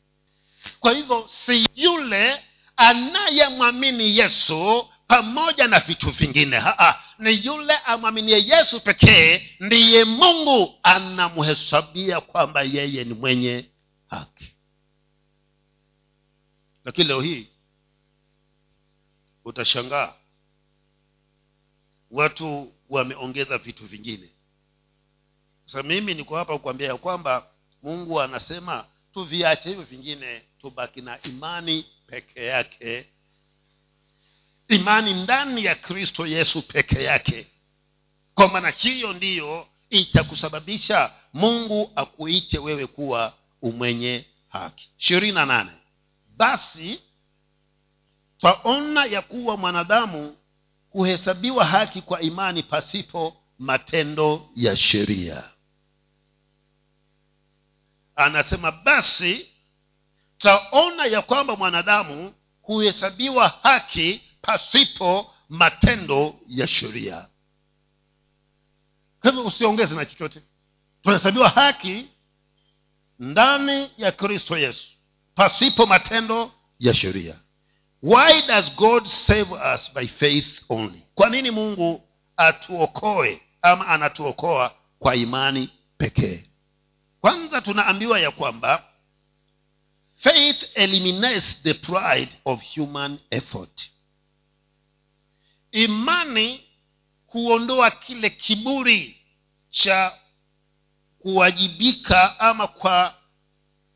Kwa 0.79 0.93
hivyo 0.93 1.29
si 1.45 1.65
yule 1.75 2.43
anayemwamini 2.77 4.17
yesu 4.17 4.89
pamoja 5.07 5.67
na 5.67 5.79
vitu 5.79 6.11
vingine. 6.11 6.57
Haa, 6.59 7.03
ni 7.19 7.45
yule 7.45 7.73
amwaminie 7.77 8.43
yesu 8.47 8.81
pekee 8.81 9.49
ndiye 9.59 10.05
mungu 10.05 10.79
anamhesabia 10.83 12.21
kwamba 12.21 12.61
yeye 12.61 13.03
ni 13.03 13.13
mwenye 13.13 13.69
haki. 14.07 14.53
Lakini 16.85 17.07
leo 17.07 17.21
hii 17.21 17.47
utashangaa 19.45 20.13
watu 22.11 22.73
wameongeza 22.89 23.57
vitu 23.57 23.85
vingine. 23.85 24.29
Sasa 25.65 25.83
mimi 25.83 26.13
niko 26.13 26.35
hapa 26.35 26.53
kukwambia 26.53 26.87
ya 26.87 26.97
kwamba 26.97 27.47
mungu 27.83 28.21
anasema 28.21 28.85
tuviache 29.13 29.69
hivyo 29.69 29.83
vingine 29.83 30.41
tubaki 30.61 31.01
na 31.01 31.21
imani 31.21 31.85
peke 32.07 32.45
yake 32.45 33.09
imani 34.69 35.13
ndani 35.13 35.63
ya 35.65 35.75
kristo 35.75 36.27
yesu 36.27 36.61
peke 36.61 37.03
yake. 37.03 37.47
Kwa 38.35 38.47
maana 38.47 38.69
hiyo 38.69 39.13
ndiyo 39.13 39.67
itakusababisha 39.89 41.11
mungu 41.33 41.91
akuite 41.95 42.57
wewe 42.59 42.87
kuwa 42.87 43.33
umwenye 43.61 44.25
haki. 44.49 44.89
Ishirini 44.99 45.33
na 45.33 45.45
nane. 45.45 45.71
Basi 46.37 47.01
twaona 48.37 49.05
ya 49.05 49.21
kuwa 49.21 49.57
mwanadamu 49.57 50.35
huhesabiwa 50.89 51.65
haki 51.65 52.01
kwa 52.01 52.21
imani 52.21 52.63
pasipo 52.63 53.37
matendo 53.59 54.49
ya 54.55 54.75
sheria. 54.75 55.43
Anasema 58.15 58.71
basi 58.71 59.47
twaona 60.37 61.05
ya 61.05 61.21
kwamba 61.21 61.55
mwanadamu 61.55 62.33
huhesabiwa 62.61 63.47
haki 63.63 64.21
pasipo 64.47 65.33
matendo 65.49 66.35
ya 66.47 66.67
sheria. 66.67 67.27
Kwa 69.21 69.31
hivyo 69.31 69.45
usiongeze 69.45 69.95
na 69.95 70.05
chochote. 70.05 70.41
Tunahesabiwa 71.03 71.49
haki 71.49 72.07
ndani 73.19 73.91
ya 73.97 74.11
kristo 74.11 74.57
yesu 74.57 74.87
pasipo 75.35 75.85
matendo 75.85 76.51
ya 76.79 76.93
sheria. 76.93 77.35
Why 78.03 78.41
does 78.47 78.75
god 78.75 79.05
save 79.05 79.53
us 79.75 79.93
by 79.93 80.07
faith 80.07 80.61
only? 80.69 81.01
Kwa 81.15 81.29
nini 81.29 81.51
mungu 81.51 82.03
atuokoe 82.37 83.41
ama 83.61 83.87
anatuokoa 83.87 84.75
kwa 84.99 85.15
imani 85.15 85.69
pekee? 85.97 86.43
Kwanza 87.21 87.61
tunaambiwa 87.61 88.19
ya 88.19 88.31
kwamba 88.31 88.83
faith 90.15 90.69
eliminates 90.73 91.57
the 91.63 91.73
pride 91.73 92.31
of 92.45 92.61
human 92.75 93.19
effort 93.29 93.89
imani 95.83 96.63
huondoa 97.27 97.91
kile 97.91 98.29
kiburi 98.29 99.17
cha 99.69 100.13
kuwajibika 101.19 102.39
ama 102.39 102.67
kwa 102.67 103.13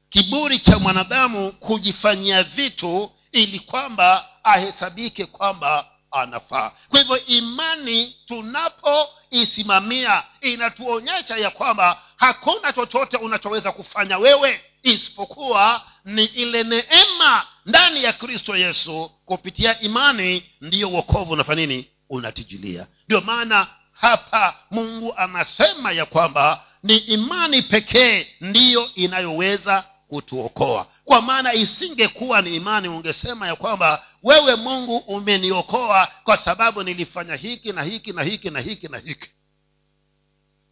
kiburi 0.09 0.59
cha 0.59 0.79
mwanadamu 0.79 1.51
kujifanyia 1.51 2.43
vitu 2.43 3.11
ili 3.31 3.59
kwamba 3.59 4.27
ahesabike 4.43 5.25
kwamba 5.25 5.87
anafaa. 6.11 6.71
Kwa 6.89 6.99
hivyo 6.99 7.25
imani 7.25 8.15
tunapoisimamia 8.25 10.23
inatuonyesha 10.41 11.37
ya 11.37 11.49
kwamba 11.49 12.01
hakuna 12.15 12.73
chochote 12.73 13.17
unachoweza 13.17 13.71
kufanya 13.71 14.17
wewe 14.17 14.61
isipokuwa 14.83 15.87
ni 16.05 16.25
ile 16.25 16.63
neema 16.63 17.47
ndani 17.65 18.03
ya 18.03 18.13
kristo 18.13 18.57
yesu 18.57 19.11
kupitia 19.25 19.79
imani 19.79 20.43
ndiyo 20.61 20.89
uokovu 20.89 21.31
unafanya 21.33 21.65
nini? 21.65 21.87
Unatijilia. 22.09 22.87
Ndio 23.05 23.21
maana 23.21 23.67
hapa 23.91 24.55
mungu 24.71 25.13
anasema 25.17 25.91
ya 25.91 26.05
kwamba 26.05 26.63
ni 26.83 26.97
imani 26.97 27.61
pekee 27.61 28.27
ndiyo 28.41 28.89
inayoweza 28.95 29.85
kutuokoa. 30.07 30.87
Kwa 31.05 31.21
maana 31.21 31.53
isingekuwa 31.53 32.41
ni 32.41 32.55
imani 32.55 32.87
ungesema 32.87 33.47
ya 33.47 33.55
kwamba 33.55 34.05
wewe 34.23 34.55
mungu 34.55 34.97
umeniokoa 34.97 36.07
kwa 36.23 36.37
sababu 36.37 36.83
nilifanya 36.83 37.35
hiki 37.35 37.71
na 37.73 37.83
hiki 37.83 38.13
na 38.13 38.23
hiki 38.23 38.49
na 38.49 38.59
hiki 38.59 38.87
na 38.87 38.97
hiki. 38.97 39.29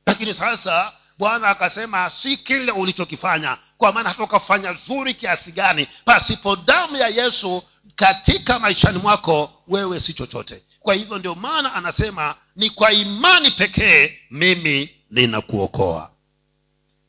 Lakini 0.05 0.33
sasa 0.33 0.93
bwana 1.19 1.47
akasema 1.49 2.09
si 2.09 2.37
kile 2.37 2.71
ulichokifanya 2.71 3.57
kwa 3.77 3.91
maana 3.93 4.09
hata 4.09 4.23
ukafanya 4.23 4.73
zuri 4.73 5.13
kiasi 5.13 5.51
gani. 5.51 5.87
Pasipo 6.05 6.55
damu 6.55 6.97
ya 6.97 7.07
yesu 7.07 7.63
katika 7.95 8.59
maishani 8.59 8.97
mwako 8.99 9.51
wewe 9.67 9.99
si 9.99 10.13
chochote. 10.13 10.63
Kwa 10.79 10.93
hivyo 10.93 11.17
ndio 11.19 11.35
maana 11.35 11.73
anasema 11.73 12.35
ni 12.55 12.69
kwa 12.69 12.91
imani 12.91 13.51
pekee 13.51 14.19
mimi 14.31 14.89
ninakuokoa. 15.11 16.11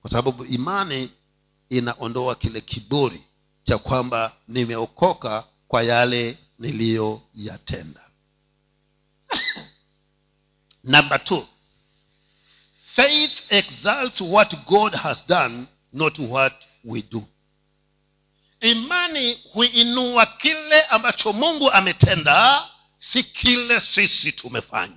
Kwa 0.01 0.11
sababu 0.11 0.45
imani 0.45 1.11
inaondoa 1.69 2.35
kile 2.35 2.61
kiburi 2.61 3.23
cha 3.65 3.79
kwamba 3.79 4.33
nimeokoka 4.49 5.45
kwa 5.69 5.83
yale 5.83 6.39
niliyoyatenda. 6.59 8.01
Namba 10.85 11.19
two 11.19 11.47
faith 12.97 13.33
exalts 13.49 14.21
what 14.21 14.55
god 14.67 14.95
has 14.95 15.27
done 15.27 15.67
not 15.93 16.19
what 16.19 16.53
we 16.85 17.03
do. 17.03 17.23
Imani 18.61 19.39
huinua 19.53 20.27
kile 20.27 20.83
ambacho 20.83 21.33
mungu 21.33 21.71
ametenda 21.71 22.65
si 22.99 23.23
kile 23.23 23.81
sisi 23.81 24.33
tumefanya. 24.33 24.97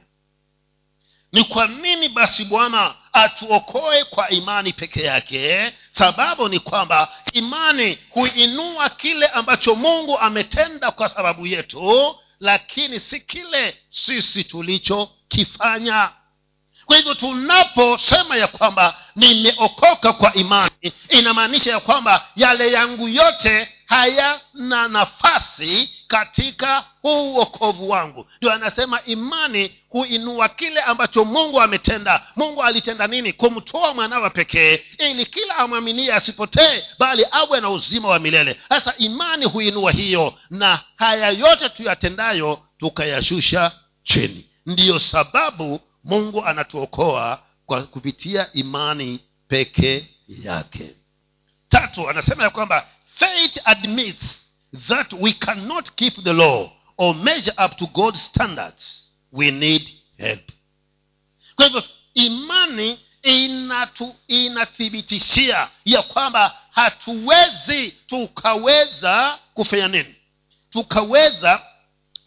Ni 1.32 1.44
kwa 1.44 1.68
nini 1.68 2.10
basi 2.10 2.46
bwana 2.46 2.96
atuokoe 3.14 4.04
kwa 4.04 4.30
imani 4.30 4.74
peke 4.74 5.02
yake? 5.02 5.74
Sababu 5.98 6.50
ni 6.50 6.60
kwamba 6.60 7.14
imani 7.34 7.98
huinua 8.10 8.90
kile 8.90 9.28
ambacho 9.28 9.76
mungu 9.76 10.20
ametenda 10.20 10.92
kwa 10.92 11.10
sababu 11.10 11.48
yetu 11.48 12.16
lakini 12.40 13.00
si 13.00 13.20
kile 13.20 13.78
sisi 13.90 14.44
tulichokifanya 14.44 16.12
kwa 16.86 16.98
hivyo 16.98 17.14
tunaposema 17.14 18.36
ya 18.38 18.48
kwamba 18.48 18.96
nimeokoka 19.16 20.14
kwa 20.14 20.34
imani 20.34 20.72
inamaanisha 21.10 21.72
ya 21.72 21.80
kwamba 21.80 22.26
yale 22.36 22.72
yangu 22.72 23.08
yote 23.08 23.70
hayana 23.86 24.88
nafasi 24.88 25.90
katika 26.08 26.84
huu 27.02 27.34
uokovu 27.36 27.90
wangu. 27.90 28.28
Ndio 28.38 28.52
anasema 28.54 29.00
imani 29.06 29.72
huinua 29.90 30.50
kile 30.50 30.82
ambacho 30.82 31.26
mungu 31.26 31.62
ametenda. 31.62 32.22
Mungu 32.36 32.64
alitenda 32.64 33.08
nini? 33.08 33.34
Kumtoa 33.34 33.94
mwanawa 33.94 34.30
pekee 34.30 34.84
ili 35.00 35.26
kila 35.26 35.56
amwaminie 35.58 36.14
asipotee 36.14 36.84
bali 37.00 37.26
awe 37.32 37.62
na 37.62 37.70
uzima 37.70 38.08
wa 38.08 38.20
milele. 38.20 38.60
Sasa 38.70 38.94
imani 38.98 39.46
huinua 39.46 39.92
hiyo 39.92 40.34
na 40.50 40.80
haya 40.96 41.30
yote 41.30 41.70
tuyatendayo 41.70 42.60
tukayashusha 42.80 43.72
chini. 44.04 44.46
Ndiyo 44.66 45.00
sababu 45.00 45.82
mungu 46.04 46.46
anatuokoa 46.46 47.44
kwa 47.66 47.82
kupitia 47.84 48.54
imani 48.54 49.20
peke 49.48 50.08
yake. 50.28 50.96
Tatu 51.70 52.10
anasema 52.10 52.44
ya 52.44 52.50
kwamba 52.50 52.88
faith 53.16 53.60
admits 53.66 54.24
that 54.88 55.14
we 55.20 55.32
cannot 55.34 55.90
keep 55.96 56.24
the 56.24 56.34
law 56.34 56.70
or 56.98 57.16
measure 57.16 57.66
up 57.66 57.76
to 57.78 57.86
god's 57.88 58.26
standards. 58.26 59.12
We 59.32 59.52
need 59.52 59.90
help. 60.18 60.50
Kwa 61.56 61.66
hivyo 61.66 61.84
imani 62.14 63.00
inatu 63.24 64.16
inathibitishia 64.28 65.70
ya 65.86 66.02
kwamba 66.02 66.58
hatuwezi 66.72 67.92
tukaweza 67.92 69.40
kufanya 69.54 69.88
nini? 69.88 70.16
Tukaweza 70.70 71.62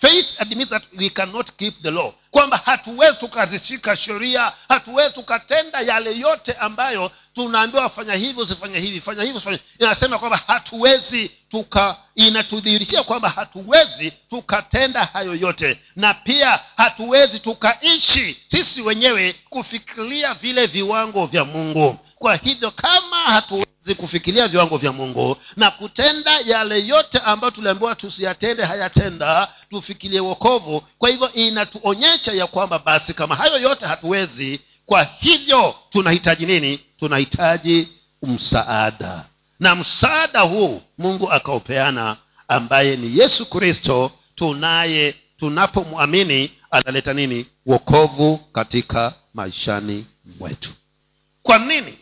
faith 0.00 0.26
admits 0.38 0.70
that 0.70 0.82
we 0.98 1.11
cannot 1.11 1.50
keep 1.56 1.82
the 1.82 1.90
law. 1.90 2.12
Kwamba 2.30 2.56
hatuwezi 2.64 3.16
tukazishika 3.16 3.96
sheria 3.96 4.52
hatuwezi 4.68 5.14
tukatenda 5.14 5.80
yale 5.80 6.18
yote 6.18 6.52
ambayo 6.52 7.11
tunaambiwa 7.35 7.90
fanya 7.90 8.14
hivi 8.14 8.40
usifanya 8.40 8.78
hivi 8.78 9.00
fanya 9.00 9.22
hivi 9.22 9.37
usifanya 9.37 9.59
inasema 9.78 10.18
kwamba 10.18 10.40
hatuwezi 10.46 11.30
tuka 11.50 11.96
inatudhihirishia 12.14 13.02
kwamba 13.02 13.28
hatuwezi 13.28 14.11
tukatenda 14.30 15.04
hayo 15.04 15.35
yote. 15.35 15.78
Na 15.96 16.14
pia 16.14 16.61
hatuwezi 16.76 17.40
tukaishi 17.40 18.37
sisi 18.50 18.80
wenyewe 18.82 19.35
kufikiria 19.50 20.35
vile 20.35 20.66
viwango 20.66 21.26
vya 21.26 21.44
mungu. 21.44 21.98
Kwa 22.18 22.37
hivyo 22.37 22.70
kama 22.70 23.16
hatuwezi 23.16 23.66
kufikiria 23.94 24.49
viwango 24.49 24.77
vya 24.77 24.92
mungu 24.92 25.37
na 25.57 25.70
kutenda 25.70 26.38
yale 26.46 26.87
yote 26.87 27.18
ambayo 27.18 27.51
tuliambiwa 27.51 27.94
tusiyatende 27.94 28.62
hayatenda. 28.64 29.49
Tufikirie 29.70 30.20
wokovu. 30.20 30.83
Kwa 30.99 31.09
hivyo 31.09 31.33
inatuonyesha 31.33 32.33
ya 32.33 32.46
kwamba 32.46 32.79
basi 32.79 33.14
kama 33.14 33.35
hayo 33.37 33.59
yote 33.59 33.87
hatuwezi 33.87 34.61
kwa 34.87 35.03
hivyo 35.20 35.75
tunahitaji 35.90 36.46
nini? 36.46 36.81
Tunahitaji 36.99 37.88
msaada. 38.22 39.24
Na 39.61 39.74
msaada 39.74 40.41
huu 40.41 40.82
mungu 40.99 41.32
akaupeana 41.32 42.16
ambaye 42.49 42.97
ni 42.97 43.18
yesu 43.18 43.47
kristo 43.47 44.11
tunaye. 44.34 45.14
Tunapomwamini 45.39 46.51
analeta 46.70 47.12
nini? 47.12 47.47
Wokovu 47.66 48.37
katika 48.53 49.12
maishani 49.34 50.07
mwetu. 50.39 50.70
Kwa 51.43 51.59
nini 51.59 51.99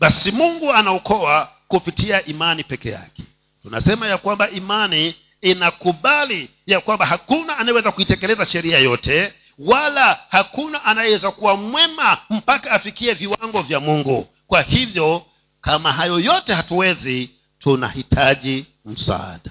basi 0.00 0.30
mungu 0.32 0.72
anaokoa 0.72 1.52
kupitia 1.68 2.26
imani 2.26 2.64
peke 2.64 2.90
yake. 2.90 3.22
Tunasema 3.62 4.06
ya 4.08 4.18
kwamba 4.18 4.50
imani 4.50 5.14
inakubali 5.40 6.50
ya 6.66 6.80
kwamba 6.80 7.06
hakuna 7.06 7.58
anayeweza 7.58 7.92
kuitekeleza 7.92 8.46
sheria 8.46 8.78
yote 8.78 9.34
wala 9.58 10.20
hakuna 10.28 10.84
anayeweza 10.84 11.30
kuwa 11.30 11.56
mwema 11.56 12.18
mpaka 12.30 12.70
afikie 12.70 13.12
viwango 13.14 13.62
vya 13.62 13.80
mungu. 13.80 14.28
Kwa 14.46 14.62
hivyo 14.62 15.26
kama 15.60 15.92
hayo 15.92 16.20
yote 16.20 16.54
hatuwezi 16.54 17.30
tunahitaji 17.58 18.66
msaada. 18.84 19.50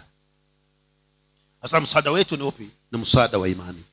Sasa 1.62 1.80
msaada 1.82 2.12
wetu 2.12 2.38
ni 2.38 2.44
upi? 2.44 2.70
Ni 2.92 2.98
msaada 3.00 3.38
wa 3.38 3.50
imani. 3.50 3.84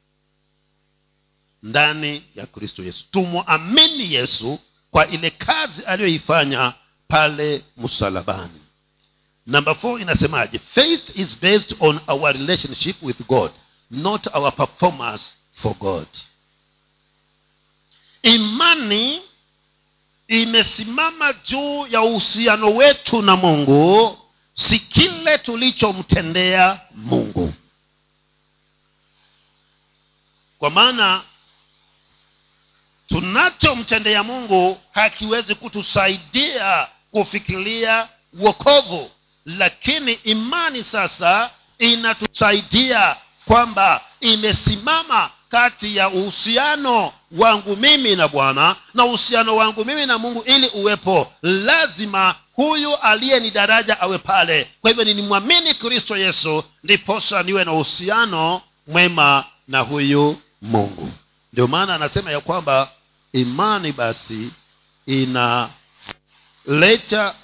Ndani 1.63 2.23
ya 2.35 2.47
kristo 2.47 2.83
yesu. 2.85 3.05
Tumwamini 3.11 4.15
yesu 4.15 4.59
kwa 4.97 5.07
ile 5.09 5.31
kazi 5.31 5.83
aliyoifanya 5.85 6.73
pale 7.09 7.65
msalabani. 7.77 8.61
Number 9.47 9.77
four 9.77 10.01
inasemaje? 10.01 10.59
Faith 10.75 11.19
is 11.19 11.39
based 11.43 11.77
on 11.81 12.01
our 12.07 12.33
relationship 12.33 12.97
with 13.03 13.17
god 13.29 13.51
not 13.91 14.27
our 14.35 14.53
performance 14.57 15.25
for 15.63 15.75
god. 15.75 16.07
Imani 18.23 19.23
imesimama 20.29 21.33
juu 21.33 21.87
ya 21.87 22.01
uhusiano 22.03 22.75
wetu 22.75 23.23
na 23.23 23.37
mungu 23.37 24.19
si 24.53 24.79
kile 24.79 25.39
tulichomtendea 25.39 26.81
mungu. 26.95 27.55
Kwa 30.59 30.71
maana 30.71 31.23
tunachomtendea 33.07 34.23
mungu 34.23 34.81
hakiwezi 34.93 35.55
kutusaidia 35.55 36.87
kufikiria 37.11 38.09
wokovu. 38.41 39.11
Lakini 39.47 40.13
imani 40.13 40.83
sasa 40.83 41.51
inatusaidia 41.79 43.17
kwamba 43.45 44.01
imesimama 44.21 45.31
kati 45.49 45.97
ya 45.97 46.09
uhusiano 46.09 47.13
wangu 47.33 47.77
mimi 47.77 48.17
na 48.17 48.29
bwana 48.29 48.77
na 48.95 49.05
uhusiano 49.05 49.57
wangu 49.57 49.85
mimi 49.85 50.07
na 50.07 50.19
mungu 50.19 50.43
ili 50.47 50.69
uwepo. 50.69 51.33
Lazima 51.43 52.35
huyu 52.53 52.97
aliye 52.97 53.41
ni 53.41 53.51
daraja 53.51 54.01
awe 54.01 54.19
pale. 54.19 54.71
Kwa 54.81 54.91
hivyo 54.91 55.05
ninimwamini 55.05 55.75
kristo 55.75 56.17
yesu 56.17 56.65
ndiposa 56.85 57.43
niwe 57.43 57.65
na 57.65 57.73
uhusiano 57.73 58.63
mwema 58.87 59.45
na 59.69 59.81
huyu 59.81 60.39
mungu. 60.63 61.11
Ndio 61.53 61.67
maana 61.67 61.95
anasema 61.95 62.31
ya 62.31 62.41
kwamba 62.41 62.89
imani 63.37 63.93
basi 63.93 64.51
inaleta 65.07 65.75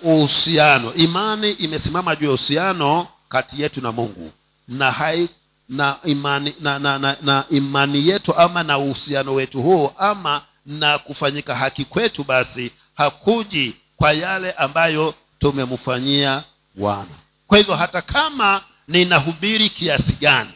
uhusiano. 0.02 0.94
Imani 0.94 1.50
imesimama 1.52 2.16
juu 2.16 2.26
ya 2.26 2.32
uhusiano 2.32 3.08
kati 3.28 3.62
yetu 3.62 3.80
na 3.80 3.92
mungu. 3.92 4.32
Na 4.68 4.90
hai 4.90 5.28
na 5.68 5.96
imani 6.04 6.54
na, 6.60 6.78
na, 6.78 6.98
na, 6.98 7.16
na 7.22 7.44
imani 7.50 8.08
yetu 8.08 8.36
ama 8.36 8.62
na 8.62 8.78
uhusiano 8.78 9.34
wetu 9.34 9.62
huo 9.62 9.94
ama 9.98 10.42
na 10.66 10.98
kufanyika 10.98 11.54
haki 11.54 11.84
kwetu 11.84 12.24
basi 12.24 12.70
hakuji 12.94 13.76
kwa 13.96 14.12
yale 14.12 14.52
ambayo 14.52 15.14
tumemfanyia 15.38 16.42
bwana. 16.74 17.14
Kwa 17.46 17.58
hivyo 17.58 17.74
hata 17.76 18.02
kama 18.02 18.62
ninahubiri 18.88 19.68
kiasi 19.70 20.12
gani 20.20 20.50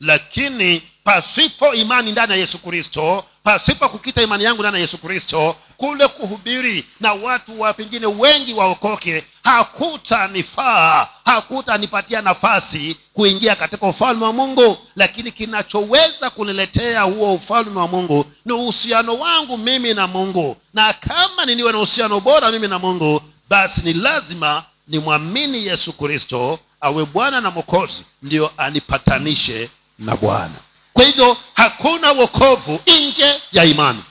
lakini 0.00 0.82
pasipo 1.08 1.74
imani 1.74 2.12
ndani 2.12 2.32
ya 2.32 2.38
yesu 2.38 2.58
kristo 2.58 3.24
pasipo 3.42 3.88
kukita 3.88 4.22
imani 4.22 4.44
yangu 4.44 4.62
ndani 4.62 4.74
ya 4.76 4.80
yesu 4.80 4.98
kristo 4.98 5.56
kule 5.76 6.08
kuhubiri 6.08 6.84
na 7.00 7.12
watu 7.12 7.60
wa 7.60 7.72
pengine 7.74 8.06
wengi 8.06 8.54
waokoke 8.54 9.24
hakutanifaa 9.44 11.08
hakutanipatia 11.24 12.22
nafasi 12.22 12.96
kuingia 13.14 13.56
katika 13.56 13.86
ufalme 13.86 14.24
wa 14.24 14.32
mungu. 14.32 14.76
Lakini 14.96 15.32
kinachoweza 15.32 16.30
kuniletea 16.30 17.02
huo 17.02 17.34
ufalme 17.34 17.78
wa 17.80 17.88
mungu 17.88 18.24
ni 18.44 18.52
uhusiano 18.52 19.14
wangu 19.14 19.58
mimi 19.58 19.94
na 19.94 20.06
mungu. 20.06 20.56
Na 20.74 20.92
kama 20.92 21.44
niniwe 21.46 21.72
na 21.72 21.78
uhusiano 21.78 22.20
bora 22.20 22.50
mimi 22.50 22.68
na 22.68 22.78
mungu 22.78 23.22
basi 23.48 23.80
ni 23.84 23.92
lazima 23.92 24.64
nimwamini 24.88 25.66
yesu 25.66 25.92
kristo 25.92 26.58
awe 26.80 27.04
bwana 27.04 27.40
na 27.40 27.50
mokozi 27.50 28.04
ndio 28.22 28.50
anipatanishe 28.56 29.70
na 29.98 30.16
bwana 30.16 30.54
kwa 30.98 31.06
hivyo 31.06 31.36
hakuna 31.54 32.12
wokovu 32.12 32.80
nje 32.86 33.40
ya 33.52 33.64
imani. 33.64 34.02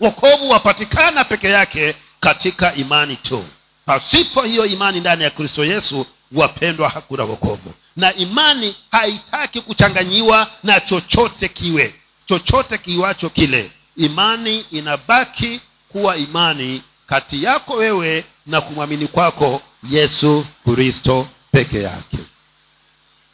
Wokovu 0.00 0.50
wapatikana 0.50 1.24
peke 1.24 1.48
yake 1.48 1.94
katika 2.20 2.74
imani 2.74 3.16
tu. 3.16 3.44
Pasipo 3.84 4.42
hiyo 4.42 4.66
imani 4.66 5.00
ndani 5.00 5.24
ya 5.24 5.30
kristo 5.30 5.64
yesu 5.64 6.06
wapendwa 6.32 6.88
hakuna 6.88 7.24
wokovu. 7.24 7.74
Na 7.96 8.14
imani 8.14 8.76
haitaki 8.90 9.60
kuchanganyiwa 9.60 10.50
na 10.62 10.80
chochote 10.80 11.48
kiwe. 11.48 11.94
Chochote 12.26 12.78
kiwacho 12.78 13.30
kile. 13.30 13.70
Imani 13.96 14.60
inabaki 14.70 15.60
kuwa 15.88 16.16
imani 16.16 16.82
kati 17.06 17.44
yako 17.44 17.74
wewe 17.74 18.24
na 18.46 18.60
kumwamini 18.60 19.06
kwako 19.06 19.62
yesu 19.90 20.46
kristo 20.64 21.28
peke 21.52 21.82
yake. 21.82 22.18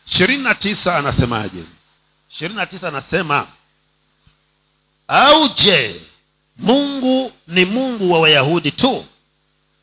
ishirini 0.07 0.43
na 0.43 0.55
tisa 0.55 0.97
anasemaje 0.97 1.65
ishirini 2.33 2.57
na 2.57 2.67
tisa 2.67 2.89
anasema 2.89 3.47
au 5.09 5.49
je 5.49 6.01
mungu 6.57 7.33
ni 7.47 7.65
mungu 7.65 8.13
wa 8.13 8.21
wayahudi 8.21 8.71
tu? 8.73 9.07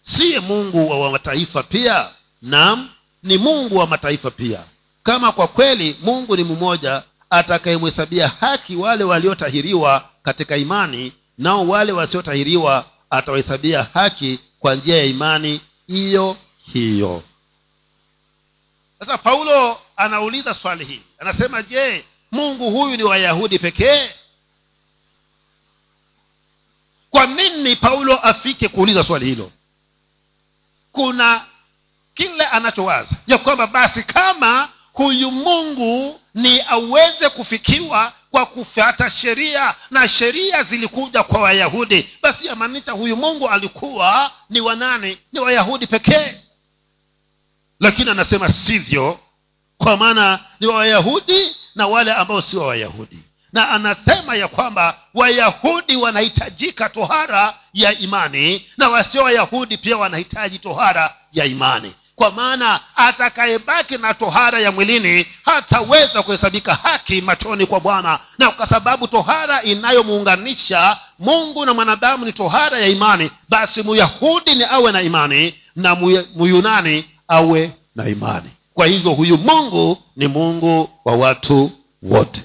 Siye 0.01 0.39
mungu 0.39 0.89
wa 1.01 1.11
mataifa 1.11 1.63
pia? 1.63 2.09
Naam 2.41 2.89
ni 3.23 3.37
mungu 3.37 3.77
wa 3.77 3.87
mataifa 3.87 4.31
pia. 4.31 4.63
Kama 5.03 5.31
kwa 5.31 5.47
kweli 5.47 5.97
mungu 6.01 6.35
ni 6.35 6.43
mmoja 6.43 7.03
atakayemhesabia 7.29 8.27
haki 8.27 8.75
wale 8.75 9.03
waliotahiriwa 9.03 10.09
katika 10.23 10.57
imani 10.57 11.13
nao 11.37 11.67
wale 11.67 11.91
wasiotahiriwa 11.91 12.85
atawahesabia 13.09 13.87
haki 13.93 14.39
kwa 14.59 14.75
njia 14.75 14.97
ya 14.97 15.03
imani 15.05 15.61
hiyo 15.87 16.37
hiyo. 16.73 17.23
Sasa 18.99 19.17
paulo 19.17 19.77
anauliza 19.97 20.53
swali 20.53 20.85
hili. 20.85 21.03
Anasema 21.19 21.63
je 21.63 22.05
mungu 22.38 22.69
huyu 22.71 22.97
ni 22.97 23.03
wayahudi 23.03 23.59
pekee. 23.59 24.09
Kwa 27.09 27.25
nini 27.25 27.75
paulo 27.75 28.17
afike 28.19 28.67
kuuliza 28.67 29.03
swali 29.03 29.25
hilo? 29.25 29.51
Kuna 30.91 31.45
kile 32.13 32.45
anachowaza 32.45 33.15
ya 33.27 33.38
kwamba 33.38 33.67
basi 33.67 34.03
kama 34.03 34.69
huyu 34.93 35.31
mungu 35.31 36.19
ni 36.33 36.61
aweze 36.67 37.29
kufikiwa 37.29 38.13
kwa 38.31 38.45
kufata 38.45 39.09
sheria 39.09 39.75
na 39.91 40.07
sheria 40.07 40.63
zilikuja 40.63 41.23
kwa 41.23 41.41
wayahudi 41.41 42.09
basi 42.21 42.47
yamaanisha 42.47 42.91
huyu 42.91 43.17
mungu 43.17 43.49
alikuwa 43.49 44.31
ni 44.49 44.61
wanani 44.61 45.17
ni 45.31 45.39
wayahudi 45.39 45.88
pekee. 45.88 46.38
Lakini 47.79 48.11
anasema 48.11 48.49
sivyo 48.49 49.19
kwa 49.77 49.97
maana 49.97 50.39
ni 50.59 50.67
wayahudi 50.67 51.55
na 51.78 51.88
wale 51.88 52.13
ambao 52.13 52.41
sio 52.41 52.61
wayahudi. 52.61 53.19
Na 53.53 53.69
anasema 53.69 54.36
ya 54.36 54.47
kwamba 54.47 54.97
wayahudi 55.13 55.95
wanahitajika 55.95 56.89
tohara 56.89 57.53
ya 57.73 57.97
imani 57.99 58.65
na 58.78 58.89
wasio 58.89 59.23
wayahudi 59.23 59.78
pia 59.78 59.97
wanahitaji 59.97 60.59
tohara 60.59 61.13
ya 61.34 61.45
imani. 61.45 61.93
Kwa 62.15 62.32
maana 62.32 62.80
atakayebaki 62.95 63.97
na 63.97 64.13
tohara 64.13 64.59
ya 64.59 64.71
mwilini 64.71 65.25
hataweza 65.45 66.23
kuhesabika 66.23 66.73
haki 66.75 67.21
machoni 67.21 67.65
kwa 67.65 67.80
bwana. 67.80 68.19
Na 68.38 68.51
kwa 68.51 68.67
sababu 68.67 69.07
tohara 69.07 69.63
inayomuunganisha 69.63 70.97
mungu 71.19 71.65
na 71.65 71.73
mwanadamu 71.73 72.25
ni 72.25 72.34
tohara 72.34 72.80
ya 72.80 72.88
imani 72.88 73.32
basi 73.49 73.84
muyahudi 73.84 74.55
ni 74.55 74.63
awe 74.63 74.91
na 74.91 75.01
imani 75.01 75.55
na 75.75 75.95
muyunani 76.36 77.05
awe 77.28 77.71
na 77.95 78.09
imani 78.09 78.49
kwa 78.78 78.86
hivyo 78.88 79.11
huyu 79.13 79.38
mungu 79.38 79.97
ni 80.15 80.28
mungu 80.28 80.89
wa 81.05 81.15
watu 81.15 81.71
wote. 82.01 82.43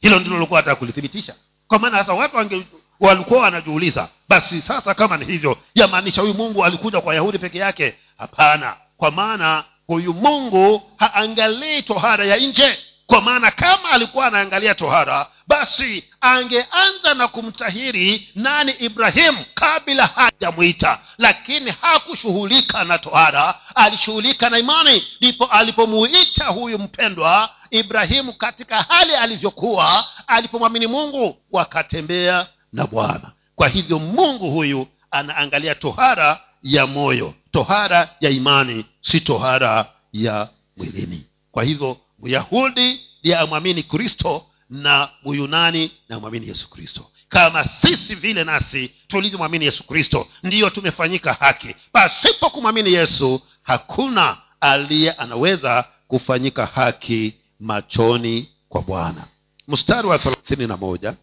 Hilo 0.00 0.18
ndilo 0.18 0.38
likuwa 0.40 0.60
hata 0.60 0.74
kulithibitisha. 0.74 1.34
Kwa 1.68 1.78
maana 1.78 1.98
sasa 1.98 2.12
watu 2.12 2.64
walikuwa 3.00 3.40
wanajiuliza 3.40 4.08
basi 4.28 4.60
sasa 4.60 4.94
kama 4.94 5.16
ni 5.16 5.24
hivyo 5.24 5.58
yamaanisha 5.74 6.20
huyu 6.20 6.34
mungu 6.34 6.64
alikuja 6.64 7.00
kwa 7.00 7.08
wayahudi 7.08 7.38
peke 7.38 7.58
yake? 7.58 7.94
Hapana. 8.18 8.76
Kwa 8.96 9.10
maana 9.10 9.64
huyu 9.86 10.14
mungu 10.14 10.82
haangalii 10.96 11.82
tohara 11.82 12.24
ya 12.24 12.36
nje 12.36 12.78
kwa 13.12 13.20
maana 13.20 13.50
kama 13.50 13.90
alikuwa 13.90 14.26
anaangalia 14.26 14.74
tohara 14.74 15.26
basi 15.46 16.04
angeanza 16.20 17.14
na 17.16 17.28
kumtahiri 17.28 18.28
nani 18.34 18.72
ibrahimu 18.72 19.44
kabla 19.54 20.06
hajamwita. 20.06 20.98
Lakini 21.18 21.70
hakushughulika 21.80 22.84
na 22.84 22.98
tohara 22.98 23.54
alishughulika 23.74 24.50
na 24.50 24.58
imani. 24.58 25.02
Ndipo 25.20 25.44
alipomuita 25.46 26.44
huyu 26.46 26.78
mpendwa 26.78 27.50
ibrahimu 27.70 28.32
katika 28.32 28.82
hali 28.82 29.14
alivyokuwa 29.14 30.04
alipomwamini 30.26 30.86
mungu 30.86 31.36
wakatembea 31.50 32.46
na 32.72 32.86
bwana. 32.86 33.32
Kwa 33.54 33.68
hivyo 33.68 33.98
mungu 33.98 34.50
huyu 34.50 34.86
anaangalia 35.10 35.74
tohara 35.74 36.40
ya 36.62 36.86
moyo. 36.86 37.34
Tohara 37.50 38.08
ya 38.20 38.30
imani 38.30 38.84
si 39.00 39.20
tohara 39.20 39.86
ya 40.12 40.48
mwilini. 40.76 41.26
Kwa 41.52 41.64
hivyo 41.64 41.96
myahudi 42.22 43.00
ndiye 43.20 43.36
amwamini 43.38 43.82
kristo 43.82 44.46
na 44.70 45.08
muyunani 45.22 45.90
na 46.08 46.20
mwamini 46.20 46.48
yesu 46.48 46.70
kristo. 46.70 47.10
Kama 47.28 47.64
sisi 47.64 48.14
vile 48.14 48.44
nasi 48.44 48.90
tulivyomwamini 49.08 49.64
yesu 49.64 49.84
kristo 49.84 50.28
ndiyo 50.42 50.70
tumefanyika 50.70 51.32
haki. 51.32 51.74
Pasipo 51.92 52.50
kumwamini 52.50 52.92
yesu 52.92 53.40
hakuna 53.62 54.36
aliye 54.60 55.10
anaweza 55.12 55.84
kufanyika 56.08 56.66
haki 56.66 57.34
machoni 57.60 58.48
kwa 58.68 58.82
bwana. 58.82 59.24
Mstari 59.68 60.08
wa 60.08 60.18
thelathini 60.18 60.66
na 60.66 60.76
moja 60.76 61.16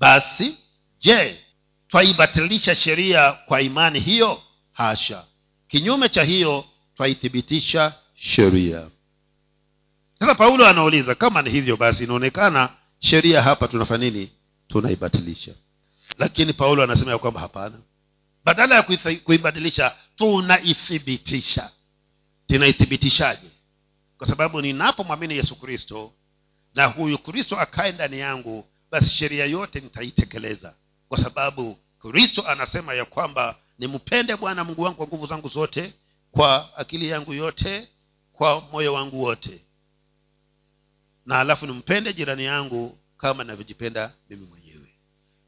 basi 0.00 0.54
je 1.00 1.38
twaibatilisha 1.88 2.74
sheria 2.74 3.32
kwa 3.32 3.60
imani 3.62 4.00
hiyo? 4.00 4.42
Hasha. 4.72 5.24
Kinyume 5.68 6.08
cha 6.08 6.22
hiyo 6.22 6.64
twaithibitisha 6.96 7.92
sheria 8.14 8.86
sasa 10.18 10.34
paulo 10.34 10.66
anauliza 10.66 11.14
kama 11.14 11.42
ni 11.42 11.50
hivyo 11.50 11.76
basi 11.76 12.04
inaonekana 12.04 12.70
sheria 12.98 13.42
hapa 13.42 13.68
tunafanya 13.68 14.04
nini? 14.10 14.32
Tunaibatilisha. 14.68 15.54
Lakini 16.18 16.52
paulo 16.52 16.82
anasema 16.82 17.12
ya 17.12 17.18
kwamba 17.18 17.40
hapana. 17.40 17.80
Badala 18.44 18.74
ya 18.74 18.82
kuibadilisha 19.24 19.96
tunaithibitisha. 20.16 21.70
Tunaithibitishaje 22.46 23.48
kwa 24.18 24.26
sababu 24.26 24.62
ninapomwamini 24.62 25.36
yesu 25.36 25.56
kristo 25.56 26.12
na 26.74 26.86
huyu 26.86 27.18
kristo 27.18 27.56
akae 27.60 27.92
ndani 27.92 28.18
yangu 28.18 28.64
basi 28.90 29.10
sheria 29.10 29.46
yote 29.46 29.80
nitaitekeleza. 29.80 30.74
Kwa 31.08 31.18
sababu 31.18 31.78
kristo 31.98 32.46
anasema 32.48 32.94
ya 32.94 33.04
kwamba 33.04 33.56
nimpende 33.78 34.36
bwana 34.36 34.64
mungu 34.64 34.82
wangu 34.82 34.96
kwa 34.96 35.06
nguvu 35.06 35.26
zangu 35.26 35.48
zote 35.48 35.94
kwa 36.30 36.76
akili 36.76 37.08
yangu 37.08 37.34
yote 37.34 37.88
kwa 38.32 38.60
moyo 38.60 38.92
wangu 38.94 39.22
wote 39.22 39.60
na 41.28 41.40
alafu 41.40 41.66
nimpende 41.66 42.12
jirani 42.12 42.44
yangu 42.44 42.98
kama 43.16 43.44
navyojipenda 43.44 44.12
mimi 44.30 44.46
mwenyewe. 44.46 44.88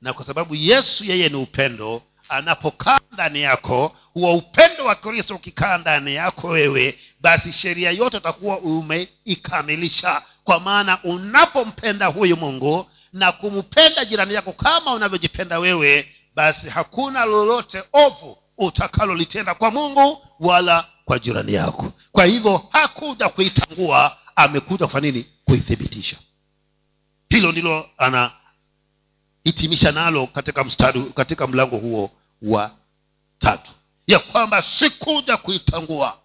Na 0.02 0.12
kwa 0.12 0.24
sababu 0.26 0.54
yesu 0.54 1.04
yeye 1.04 1.28
ni 1.28 1.36
upendo 1.36 2.02
anapokaa 2.28 2.98
ndani 3.12 3.42
yako 3.42 3.96
huwa 4.14 4.32
upendo 4.32 4.84
wa 4.84 4.94
kristo 4.94 5.34
ukikaa 5.34 5.78
ndani 5.78 6.14
yako 6.14 6.48
wewe 6.48 6.98
basi 7.20 7.52
sheria 7.52 7.90
yote 7.90 8.16
utakuwa 8.16 8.58
umeikamilisha. 8.58 10.22
Kwa 10.44 10.60
maana 10.60 11.02
unapompenda 11.04 12.06
huyu 12.06 12.36
mungu 12.36 12.86
na 13.12 13.32
kumpenda 13.32 14.04
jirani 14.04 14.34
yako 14.34 14.52
kama 14.52 14.92
unavyojipenda 14.92 15.58
wewe 15.58 16.08
basi 16.34 16.68
hakuna 16.68 17.24
lolote 17.24 17.82
ovu 17.92 18.38
utakalolitenda 18.58 19.54
kwa 19.54 19.70
mungu 19.70 20.26
wala 20.40 20.86
kwa 21.04 21.18
jirani 21.18 21.52
yako. 21.54 21.92
Kwa 22.12 22.24
hivyo 22.24 22.62
hakuja 22.72 23.28
kuitangua 23.28 24.16
amekuja 24.36 24.86
kufanya 24.86 25.10
nini 25.10 25.26
kuithibitisha. 25.50 26.16
Hilo 27.28 27.52
ndilo 27.52 27.90
anahitimisha 27.98 29.92
nalo 29.92 30.26
katika 30.26 30.64
mstari 30.64 31.02
katika 31.04 31.46
mlango 31.46 31.76
huo 31.76 32.10
wa 32.42 32.76
tatu. 33.38 33.72
Ya 34.06 34.18
kwamba 34.18 34.62
sikuja 34.62 35.36
kuitangua 35.36 36.18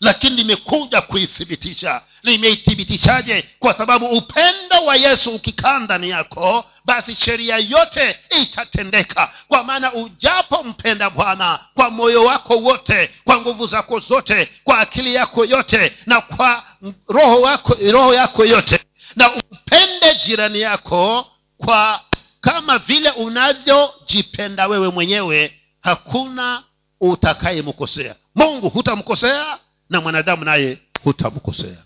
lakini 0.00 0.36
nimekuja 0.36 1.00
kuithibitisha 1.00 2.02
nimeithibitishaje? 2.22 3.44
Kwa 3.58 3.74
sababu 3.74 4.06
upendo 4.06 4.84
wa 4.86 4.96
yesu 4.96 5.30
ukikaa 5.34 5.78
ndani 5.78 6.10
yako 6.10 6.64
basi 6.84 7.14
sheria 7.14 7.56
yote 7.58 8.18
itatendeka. 8.42 9.30
Kwa 9.48 9.64
maana 9.64 9.94
ujapompenda 9.94 11.10
bwana 11.10 11.58
kwa 11.74 11.90
moyo 11.90 12.24
wako 12.24 12.56
wote 12.56 13.10
kwa 13.24 13.40
nguvu 13.40 13.66
zako 13.66 14.00
zote 14.00 14.48
kwa 14.64 14.78
akili 14.78 15.14
yako 15.14 15.44
yote 15.44 15.92
na 16.06 16.20
kwa 16.20 16.62
roho 17.08 17.40
wako 17.40 17.76
roho 17.92 18.14
yako 18.14 18.44
yote 18.44 18.80
na 19.16 19.34
upende 19.34 20.14
jirani 20.26 20.60
yako 20.60 21.26
kwa 21.56 22.00
kama 22.40 22.78
vile 22.78 23.10
unavyojipenda 23.10 24.66
wewe 24.66 24.88
mwenyewe 24.90 25.54
hakuna 25.80 26.62
utakayemkosea. 27.00 28.14
Mungu 28.34 28.68
hutamkosea 28.68 29.58
na 29.90 30.00
mwanadamu 30.00 30.44
naye 30.44 30.78
hutamkosea 31.04 31.76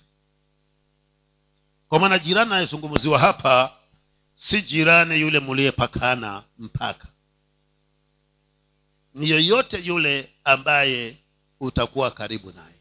kwa 1.93 1.99
maana 1.99 2.19
jirani 2.19 2.53
anayezungumziwa 2.53 3.19
hapa 3.19 3.77
si 4.35 4.63
jirani 4.63 5.21
yule 5.21 5.41
muliyepakana 5.41 6.43
mpaka. 6.59 7.09
Ni 9.15 9.31
yoyote 9.31 9.79
yule 9.79 10.33
ambaye 10.45 11.17
utakuwa 11.61 12.11
karibu 12.11 12.53
naye. 12.53 12.77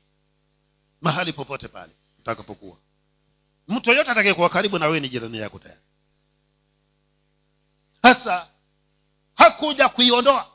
Mahali 1.01 1.33
popote 1.33 1.67
pale 1.67 1.91
utakapokuwa. 2.19 2.77
Mtu 3.67 3.89
yoyote 3.89 4.11
atakayekuwa 4.11 4.49
karibu 4.49 4.79
na 4.79 4.85
wewe 4.85 4.99
ni 4.99 5.09
jirani 5.09 5.37
yako 5.37 5.59
tayari. 5.59 5.81
Sasa 8.01 8.47
hakuja 9.35 9.89
kuiondoa. 9.89 10.47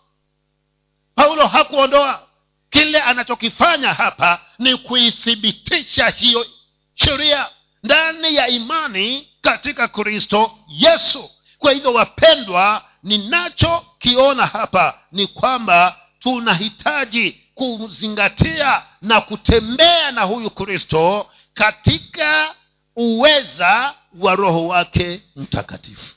Paulo 1.15 1.47
hakuondoa. 1.47 2.29
Kile 2.71 3.01
anachokifanya 3.03 3.93
hapa 3.93 4.41
ni 4.59 4.77
kuithibitisha 4.77 6.09
hiyo 6.09 6.47
sheria 6.95 7.51
ndani 7.87 8.35
ya 8.35 8.49
imani 8.49 9.29
katika 9.41 9.89
kristo 9.89 10.59
yesu. 10.69 11.31
Kwa 11.59 11.73
hivyo 11.73 11.93
wapendwa 11.93 12.85
ninachokiona 13.03 14.47
hapa 14.47 14.99
ni 15.13 15.27
kwamba 15.27 16.01
tunahitaji 16.19 17.41
kuzingatia 17.55 18.83
na 19.03 19.21
kutembea 19.21 20.11
na 20.13 20.23
huyu 20.23 20.51
kristo 20.51 21.31
katika 21.55 22.55
uweza 22.97 23.95
wa 24.19 24.37
roho 24.37 24.67
wake 24.67 25.23
mtakatifu. 25.37 26.15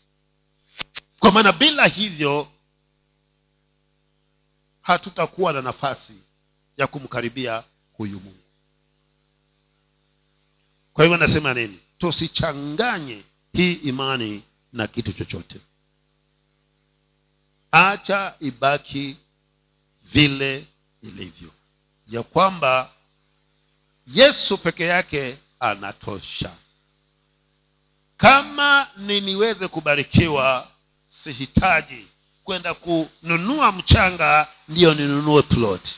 Kwa 1.20 1.32
maana 1.32 1.51
bila 1.51 1.86
hivyo 1.86 2.47
hatutakuwa 4.82 5.53
na 5.53 5.61
nafasi 5.61 6.13
ya 6.78 6.88
kumkaribia 6.88 7.63
huyu 7.93 8.20
mungu 8.20 8.49
kwa 11.00 11.06
hivyo 11.06 11.18
nasema 11.18 11.54
nini? 11.54 11.80
Tusichanganye 11.97 13.24
hii 13.54 13.74
imani 13.74 14.43
na 14.74 14.88
kitu 14.88 15.14
chochote. 15.14 15.60
Acha 17.72 18.36
ibaki 18.39 19.18
vile 20.14 20.68
ilivyo. 21.02 21.50
Ya 22.08 22.24
kwamba 22.24 22.91
yesu 24.08 24.58
peke 24.58 24.84
yake 24.84 25.38
anatosha. 25.60 26.56
Kama 28.18 28.88
ni 28.97 29.22
niweze 29.22 29.68
kubarikiwa 29.68 30.72
sihitaji 31.08 32.08
kwenda 32.43 32.74
kununua 32.74 33.72
mchanga 33.72 34.47
ndiyo 34.68 34.93
ninunue 34.93 35.41
plot 35.41 35.89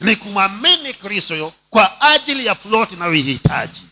ni 0.00 0.16
kumwamini 0.16 0.94
kristo 0.94 1.52
kwa 1.70 2.00
ajili 2.00 2.46
ya 2.46 2.54
plot 2.54 2.92
inayoihitaji 2.94 3.82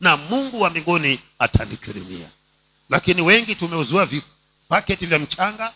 na 0.00 0.16
mungu 0.16 0.60
wa 0.60 0.70
mbinguni 0.70 1.20
atanikirimia 1.38 2.28
lakini 2.90 3.22
wengi 3.22 3.54
tumeuziwa 3.54 4.06
vipaketi 4.06 5.06
vya 5.06 5.18
mchanga 5.18 5.72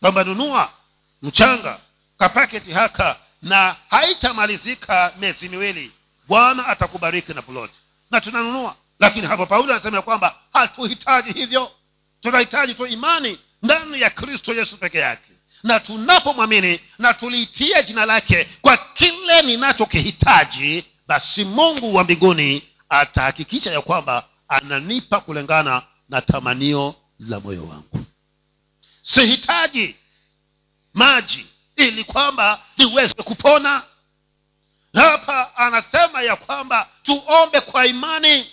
kwamba 0.00 0.24
nunua 0.24 0.72
mchanga 1.22 1.78
kapaketi 2.18 2.72
haka 2.72 3.16
na 3.42 3.76
haitamalizika 3.90 5.12
miezi 5.18 5.48
miwili 5.48 5.92
bwana 6.28 6.66
atakubariki 6.66 7.34
na 7.34 7.42
plot 7.42 7.70
na 8.10 8.20
tunanunua. 8.20 8.76
Lakini 8.98 9.26
hapo 9.26 9.46
paulo 9.46 9.72
anasema 9.74 9.96
ya 9.96 10.02
kwamba 10.02 10.34
hatuhitaji 10.52 11.32
hivyo. 11.32 11.70
Tunahitaji 12.20 12.74
tu 12.74 12.86
imani 12.86 13.38
ndani 13.62 14.00
ya 14.00 14.10
kristo 14.10 14.54
yesu 14.54 14.76
peke 14.76 14.98
yake 14.98 15.32
na 15.62 15.80
tunapomwamini 15.80 16.80
na 16.98 17.14
tuliitia 17.14 17.82
jina 17.82 18.06
lake 18.06 18.48
kwa 18.62 18.76
kile 18.76 19.42
ninachokihitaji 19.42 20.84
basi 21.06 21.44
mungu 21.44 21.94
wa 21.94 22.04
mbinguni 22.04 22.62
atahakikisha 22.88 23.70
ya 23.72 23.80
kwamba 23.80 24.24
ananipa 24.48 25.20
kulingana 25.20 25.82
na 26.08 26.20
tamanio 26.20 26.94
la 27.18 27.40
moyo 27.40 27.66
wangu. 27.66 28.04
Sihitaji 29.02 29.96
maji 30.94 31.46
ili 31.76 32.04
kwamba 32.04 32.60
niweze 32.78 33.14
kupona. 33.14 33.82
Hapa 34.94 35.56
anasema 35.56 36.22
ya 36.22 36.36
kwamba 36.36 36.88
tuombe 37.02 37.60
kwa 37.60 37.86
imani 37.86 38.46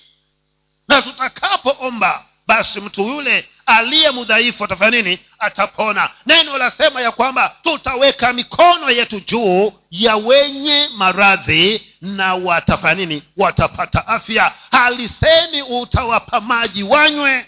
na 0.88 1.01
tutakapoomba 1.01 2.26
basi 2.48 2.82
mtu 2.82 3.02
yule 3.08 3.50
aliye 3.66 4.12
mdhaifu 4.12 4.64
atafanya 4.64 5.02
nini? 5.02 5.20
Atapona. 5.39 6.10
Neno 6.26 6.58
lasema 6.58 7.02
ya 7.02 7.12
kwamba 7.12 7.56
tutaweka 7.64 8.34
mikono 8.34 8.89
yetu 8.89 9.20
juu 9.20 9.74
ya 9.91 10.16
wenye 10.16 10.89
maradhi 10.95 11.82
na 12.02 12.36
watafanya 12.36 12.93
nini? 13.06 13.24
Watapata 13.38 14.08
afya. 14.08 14.54
Halisemi 14.72 15.62
utawapa 15.62 16.41
maji 16.41 16.84
wanywe. 16.84 17.45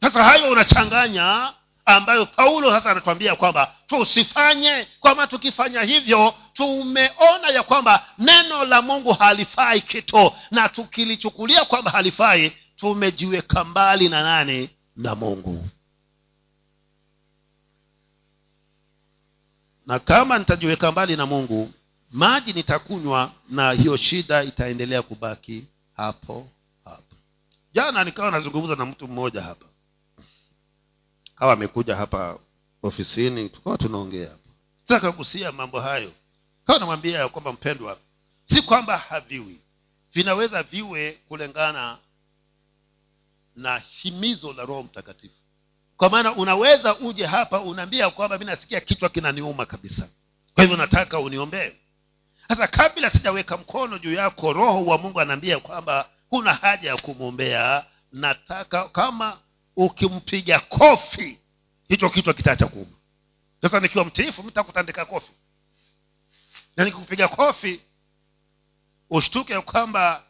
Sasa 0.00 0.24
hayo 0.24 0.50
unachanganya 0.50 1.52
ambayo 1.86 2.26
paulo 2.26 2.70
sasa 2.70 2.90
anatuambia 2.90 3.36
kwamba 3.36 3.74
tusifanye. 3.86 4.86
Kwama 5.00 5.26
tukifanya 5.26 5.82
hivyo 5.82 6.34
tumeona 6.52 7.48
ya 7.48 7.62
kwamba 7.62 8.06
neno 8.18 8.64
la 8.64 8.82
mungu 8.82 9.12
halifai 9.12 9.80
kitu 9.80 10.32
na 10.50 10.68
tukilichukulia 10.68 11.64
kwamba 11.64 11.90
halifai 11.90 12.52
tumejiweka 12.82 13.64
mbali 13.64 14.08
na 14.08 14.22
nane 14.22 14.70
na 14.96 15.14
mungu. 15.14 15.68
Na 19.86 19.98
kama 19.98 20.38
nitajiweka 20.38 20.92
mbali 20.92 21.16
na 21.16 21.26
mungu 21.26 21.72
maji 22.10 22.52
nitakunywa 22.52 23.32
na 23.48 23.72
hiyo 23.72 23.96
shida 23.96 24.42
itaendelea 24.44 25.02
kubaki 25.02 25.66
hapo 25.92 26.48
hapo. 26.84 27.16
Jana 27.72 28.04
nikawa 28.04 28.30
nazungumza 28.30 28.76
na 28.76 28.86
mtu 28.86 29.08
mmoja 29.08 29.42
hapa. 29.42 29.66
Hawa 31.34 31.52
amekuja 31.52 31.96
hapa 31.96 32.38
ofisini 32.82 33.48
tukawa 33.48 33.78
tunaongea. 33.78 34.36
Nataka 34.88 35.12
kugusia 35.12 35.52
mambo 35.52 35.80
hayo. 35.80 36.12
Kawa 36.64 36.78
namwambia 36.78 37.18
ya 37.18 37.28
kwamba 37.28 37.52
mpendwa 37.52 37.98
si 38.44 38.62
kwamba 38.62 38.98
haviwi. 38.98 39.60
Vinaweza 40.14 40.62
viwe 40.62 41.12
kulingana 41.28 41.98
na 43.56 43.78
himizo 43.78 44.52
la 44.52 44.64
roho 44.64 44.82
mtakatifu. 44.82 45.34
Kwa 45.96 46.10
maana 46.10 46.32
unaweza 46.36 46.98
uje 46.98 47.26
hapa 47.26 47.60
unaambia 47.60 48.10
kwamba 48.10 48.38
mi 48.38 48.44
nasikia 48.44 48.80
kichwa 48.80 49.08
kinaniuma 49.08 49.66
kabisa. 49.66 50.08
Kwa 50.54 50.64
hivyo 50.64 50.76
nataka 50.76 51.18
uniombee. 51.20 51.72
Sasa 52.48 52.66
kabla 52.66 53.10
sijaweka 53.10 53.56
mkono 53.56 53.98
juu 53.98 54.12
yako 54.12 54.52
roho 54.52 54.84
wa 54.86 54.98
mungu 54.98 55.20
anaambia 55.20 55.58
kwamba 55.58 56.08
kuna 56.28 56.54
haja 56.54 56.88
ya 56.90 56.96
kumwombea. 56.96 57.86
Nataka 58.12 58.88
kama 58.88 59.38
ukimpiga 59.76 60.60
kofi 60.60 61.38
hicho 61.88 62.10
kichwa 62.10 62.34
kitaacha 62.34 62.66
kuuma. 62.66 62.96
Sasa 63.62 63.80
nikiwa 63.80 64.04
mtiifu 64.04 64.42
mtakutandika 64.42 65.04
kofi. 65.04 65.32
Na 66.76 66.84
nikikupiga 66.84 67.28
kofi 67.28 67.80
ushtuke 69.10 69.60
kwamba 69.60 70.22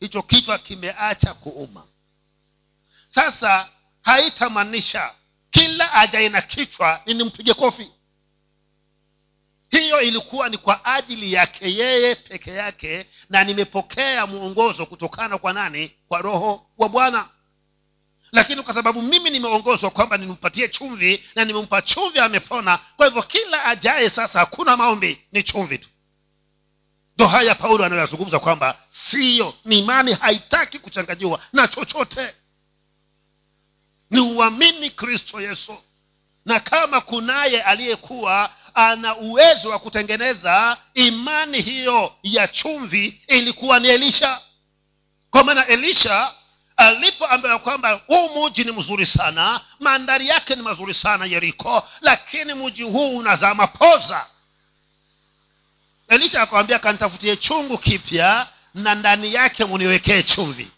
hicho 0.00 0.22
kichwa 0.22 0.58
kimeacha 0.58 1.34
kuuma 1.34 1.84
sasa 3.16 3.68
haitamaanisha 4.02 5.10
kila 5.50 5.92
ajaye 5.92 6.28
na 6.28 6.42
kichwa 6.42 7.00
ninimpige 7.06 7.54
kofi. 7.54 7.90
Hiyo 9.70 10.00
ilikuwa 10.00 10.48
ni 10.48 10.58
kwa 10.58 10.84
ajili 10.84 11.32
yake 11.32 11.74
yeye 11.74 12.14
peke 12.14 12.50
yake 12.50 13.06
na 13.30 13.44
nimepokea 13.44 14.26
mwongozo 14.26 14.86
kutokana 14.86 15.38
kwa 15.38 15.52
nani? 15.52 15.92
Kwa 16.08 16.18
roho 16.22 16.66
wa 16.78 16.88
bwana. 16.88 17.28
Lakini 18.32 18.62
kwa 18.62 18.74
sababu 18.74 19.02
mimi 19.02 19.30
nimeongozwa 19.30 19.90
kwamba 19.90 20.16
nimpatie 20.16 20.68
chumvi 20.68 21.24
na 21.34 21.44
nimempa 21.44 21.82
chumvi 21.82 22.18
amepona 22.18 22.78
kwa 22.96 23.06
hivyo 23.06 23.22
kila 23.22 23.64
ajaye 23.64 24.10
sasa 24.10 24.38
hakuna 24.38 24.76
maombi 24.76 25.20
ni 25.32 25.42
chumvi 25.42 25.78
tu. 25.78 25.88
Ndo 27.16 27.26
haya 27.26 27.54
paulo 27.54 27.84
anayoyazungumza 27.84 28.38
kwamba 28.38 28.78
siyo 28.88 29.54
ni 29.64 29.78
imani 29.78 30.12
haitaki 30.12 30.78
kuchanganyiwa 30.78 31.40
na 31.52 31.68
chochote 31.68 32.34
ni 34.10 34.20
uamini 34.20 34.90
kristo 34.90 35.40
yesu. 35.40 35.76
Na 36.44 36.60
kama 36.60 37.00
kunaye 37.00 37.62
aliyekuwa 37.62 38.50
ana 38.74 39.16
uwezo 39.16 39.68
wa 39.70 39.78
kutengeneza 39.78 40.76
imani 40.94 41.60
hiyo 41.62 42.14
ya 42.22 42.48
chumvi 42.48 43.20
ilikuwa 43.28 43.78
ni 43.80 43.88
elisha. 43.88 44.40
Kwa 45.30 45.44
maana 45.44 45.66
elisha 45.66 46.32
alipoambiwa 46.76 47.58
kwamba 47.58 47.92
huu 48.06 48.28
muji 48.28 48.64
ni 48.64 48.72
mzuri 48.72 49.06
sana 49.06 49.60
mandhari 49.80 50.28
yake 50.28 50.54
ni 50.56 50.62
mazuri 50.62 50.94
sana 50.94 51.26
yeriko 51.26 51.88
lakini 52.00 52.54
mji 52.54 52.82
huu 52.82 53.16
unazama 53.16 53.66
poza 53.66 54.26
elisha 56.08 56.42
akawambia 56.42 56.78
kanitafutie 56.78 57.36
chungu 57.36 57.78
kipya 57.78 58.46
na 58.74 58.94
ndani 58.94 59.34
yake 59.34 59.64
muniwekee 59.64 60.22
chumvi 60.22 60.70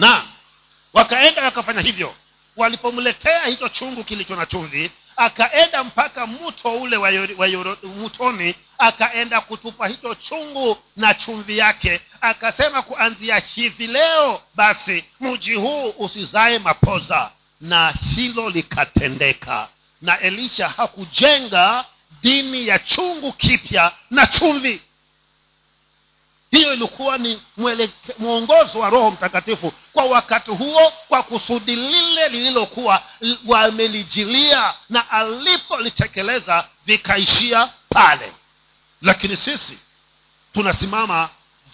na 0.00 0.24
wakaenda 0.92 1.42
wakafanya 1.44 1.80
hivyo. 1.80 2.14
Walipomletea 2.56 3.46
hicho 3.46 3.68
chungu 3.68 4.04
kilicho 4.04 4.36
na 4.36 4.46
chumvi 4.46 4.90
akaenda 5.16 5.84
mpaka 5.84 6.26
mto 6.26 6.72
ule 6.72 6.96
wa, 6.96 7.10
yori, 7.10 8.54
akaenda 8.78 9.40
kutupa 9.40 9.88
hicho 9.88 10.14
chungu 10.14 10.78
na 10.96 11.14
chumvi 11.14 11.58
yake 11.58 12.00
akasema 12.20 12.82
kuanzia 12.82 13.38
hivi 13.38 13.86
leo 13.86 14.42
basi 14.54 15.04
mji 15.20 15.54
huu 15.54 15.88
usizae 15.98 16.58
mapoza. 16.58 17.30
Na 17.60 17.94
hilo 18.14 18.50
likatendeka. 18.50 19.68
Na 20.02 20.20
elisha 20.20 20.68
hakujenga 20.68 21.84
dini 22.22 22.66
ya 22.66 22.78
chungu 22.78 23.32
kipya 23.32 23.92
na 24.10 24.26
chumvi 24.26 24.80
hiyo 26.50 26.74
ilikuwa 26.74 27.18
ni 27.18 27.42
mweleke, 27.56 28.14
mwongozo 28.18 28.78
wa 28.78 28.90
roho 28.90 29.10
mtakatifu 29.10 29.72
kwa 29.92 30.04
wakati 30.04 30.50
huo 30.50 30.92
kwa 31.08 31.22
kusudi 31.22 31.76
lile 31.76 32.28
lililokuwa 32.28 33.02
wamelijilia 33.46 34.74
na 34.90 35.10
alipolitekeleza 35.10 36.68
vikaishia 36.86 37.68
pale. 37.88 38.32
Lakini 39.02 39.36
sisi 39.36 39.78
tunasimama 40.52 41.28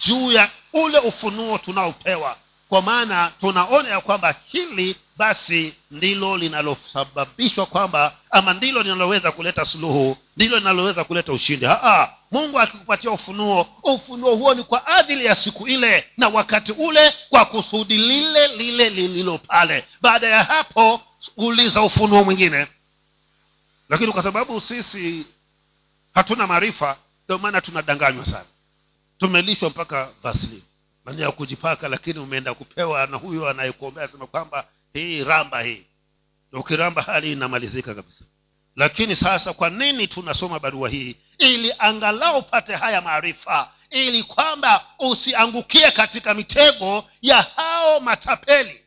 juu 0.05 0.31
ya 0.31 0.49
ule 0.73 0.99
ufunuo 0.99 1.57
tunaopewa 1.57 2.37
kwa 2.69 2.81
maana 2.81 3.31
tunaona 3.39 3.89
ya 3.89 4.01
kwamba 4.01 4.35
hili 4.51 4.95
basi 5.17 5.73
ndilo 5.91 6.37
linalosababishwa 6.37 7.65
kwamba 7.65 8.15
ama 8.31 8.53
ndilo 8.53 8.83
linaloweza 8.83 9.31
kuleta 9.31 9.65
suluhu 9.65 10.17
ndilo 10.37 10.57
linaloweza 10.57 11.03
kuleta 11.03 11.33
ushindi. 11.33 11.65
Aa, 11.69 12.09
mungu 12.31 12.59
akikupatia 12.59 13.11
ufunuo 13.11 13.67
ufunuo 13.83 14.35
huo 14.35 14.53
ni 14.53 14.63
kwa 14.63 14.87
ajili 14.87 15.25
ya 15.25 15.35
siku 15.35 15.67
ile 15.67 16.07
na 16.17 16.27
wakati 16.27 16.71
ule 16.71 17.13
kwa 17.29 17.45
kusudi 17.45 17.97
lile 17.97 18.47
lile 18.47 18.89
lililo 18.89 19.37
pale. 19.37 19.85
Baada 20.01 20.27
ya 20.27 20.43
hapo 20.43 21.01
uliza 21.37 21.81
ufunuo 21.81 22.23
mwingine. 22.23 22.67
Lakini 23.89 24.11
kwa 24.11 24.23
sababu 24.23 24.61
sisi 24.61 25.25
hatuna 26.13 26.47
maarifa 26.47 26.97
ndio 27.25 27.37
maana 27.37 27.61
tunadanganywa 27.61 28.25
sana. 28.25 28.45
Tumelishwa 29.19 29.69
mpaka 29.69 30.09
vaslin 30.23 30.61
mani 31.05 31.21
ya 31.21 31.31
kujipaka 31.31 31.87
lakini 31.89 32.19
umeenda 32.19 32.53
kupewa 32.53 33.07
na 33.07 33.17
huyo 33.17 33.47
anayekuombea 33.49 34.03
asema 34.03 34.27
kwamba 34.27 34.67
hii 34.93 35.23
ramba 35.23 35.61
hii. 35.61 35.83
Ukiramba 36.53 37.01
hali 37.01 37.31
inamalizika 37.31 37.95
kabisa 37.95 38.25
lakini 38.77 39.15
sasa 39.15 39.53
kwa 39.53 39.69
nini 39.69 40.07
tunasoma 40.07 40.59
barua 40.59 40.89
hii? 40.89 41.15
Ili 41.37 41.73
angalau 41.79 42.37
upate 42.39 42.75
haya 42.75 43.01
maarifa. 43.01 43.71
Ili 43.89 44.23
kwamba 44.23 44.85
usiangukie 44.99 45.91
katika 45.91 46.33
mitego 46.33 47.05
ya 47.21 47.41
hao 47.41 47.99
matapeli 47.99 48.81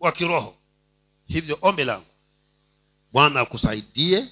wa 0.00 0.12
kiroho. 0.12 0.56
Hivyo 1.26 1.58
ombi 1.62 1.84
langu 1.84 2.06
bwana 3.12 3.40
akusaidie 3.40 4.28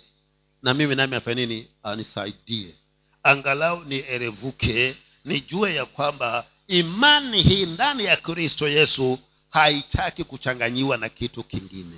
na 0.63 0.75
mimi 0.75 0.95
nami 0.95 1.17
afanye 1.17 1.47
nini? 1.47 1.69
Anisaidie. 1.83 2.75
Angalau 3.23 3.85
nierevuke 3.85 4.97
nijue 5.25 5.75
ya 5.75 5.85
kwamba 5.85 6.47
imani 6.67 7.43
hii 7.43 7.67
ndani 7.67 8.05
ya 8.05 8.17
kristo 8.17 8.69
yesu 8.69 9.19
haitaki 9.51 10.25
kuchanganyiwa 10.25 10.97
na 10.97 11.09
kitu 11.09 11.45
kingine 11.45 11.97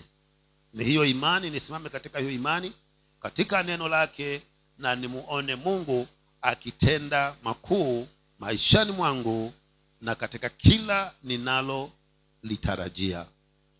ni 0.73 0.85
hiyo 0.85 1.05
imani 1.05 1.51
nisimame 1.51 1.89
katika 1.89 2.19
hiyo 2.19 2.31
imani 2.33 2.73
katika 3.21 3.63
neno 3.63 3.89
lake 3.89 4.43
na 4.79 4.97
nimuone 4.97 5.55
mungu 5.55 6.07
akitenda 6.43 7.37
makuu 7.43 8.09
maishani 8.39 8.93
mwangu 8.93 9.53
na 10.01 10.15
katika 10.15 10.49
kila 10.49 11.15
ninalolitarajia. 11.23 13.27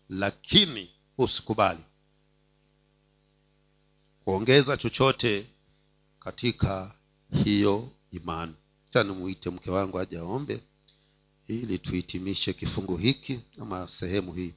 Lakini 0.09 0.91
usikubali 1.17 1.83
kuongeza 4.23 4.77
chochote 4.77 5.47
katika 6.19 6.95
hiyo 7.43 7.91
imani. 8.11 8.53
Cha 8.93 9.03
nimuite 9.03 9.49
mke 9.49 9.71
wangu 9.71 9.99
aje 9.99 10.17
aombe 10.17 10.63
ili 11.47 11.79
tuhitimishe 11.79 12.53
kifungu 12.53 12.97
hiki 12.97 13.39
ama 13.61 13.87
sehemu 13.87 14.33
hii 14.33 14.53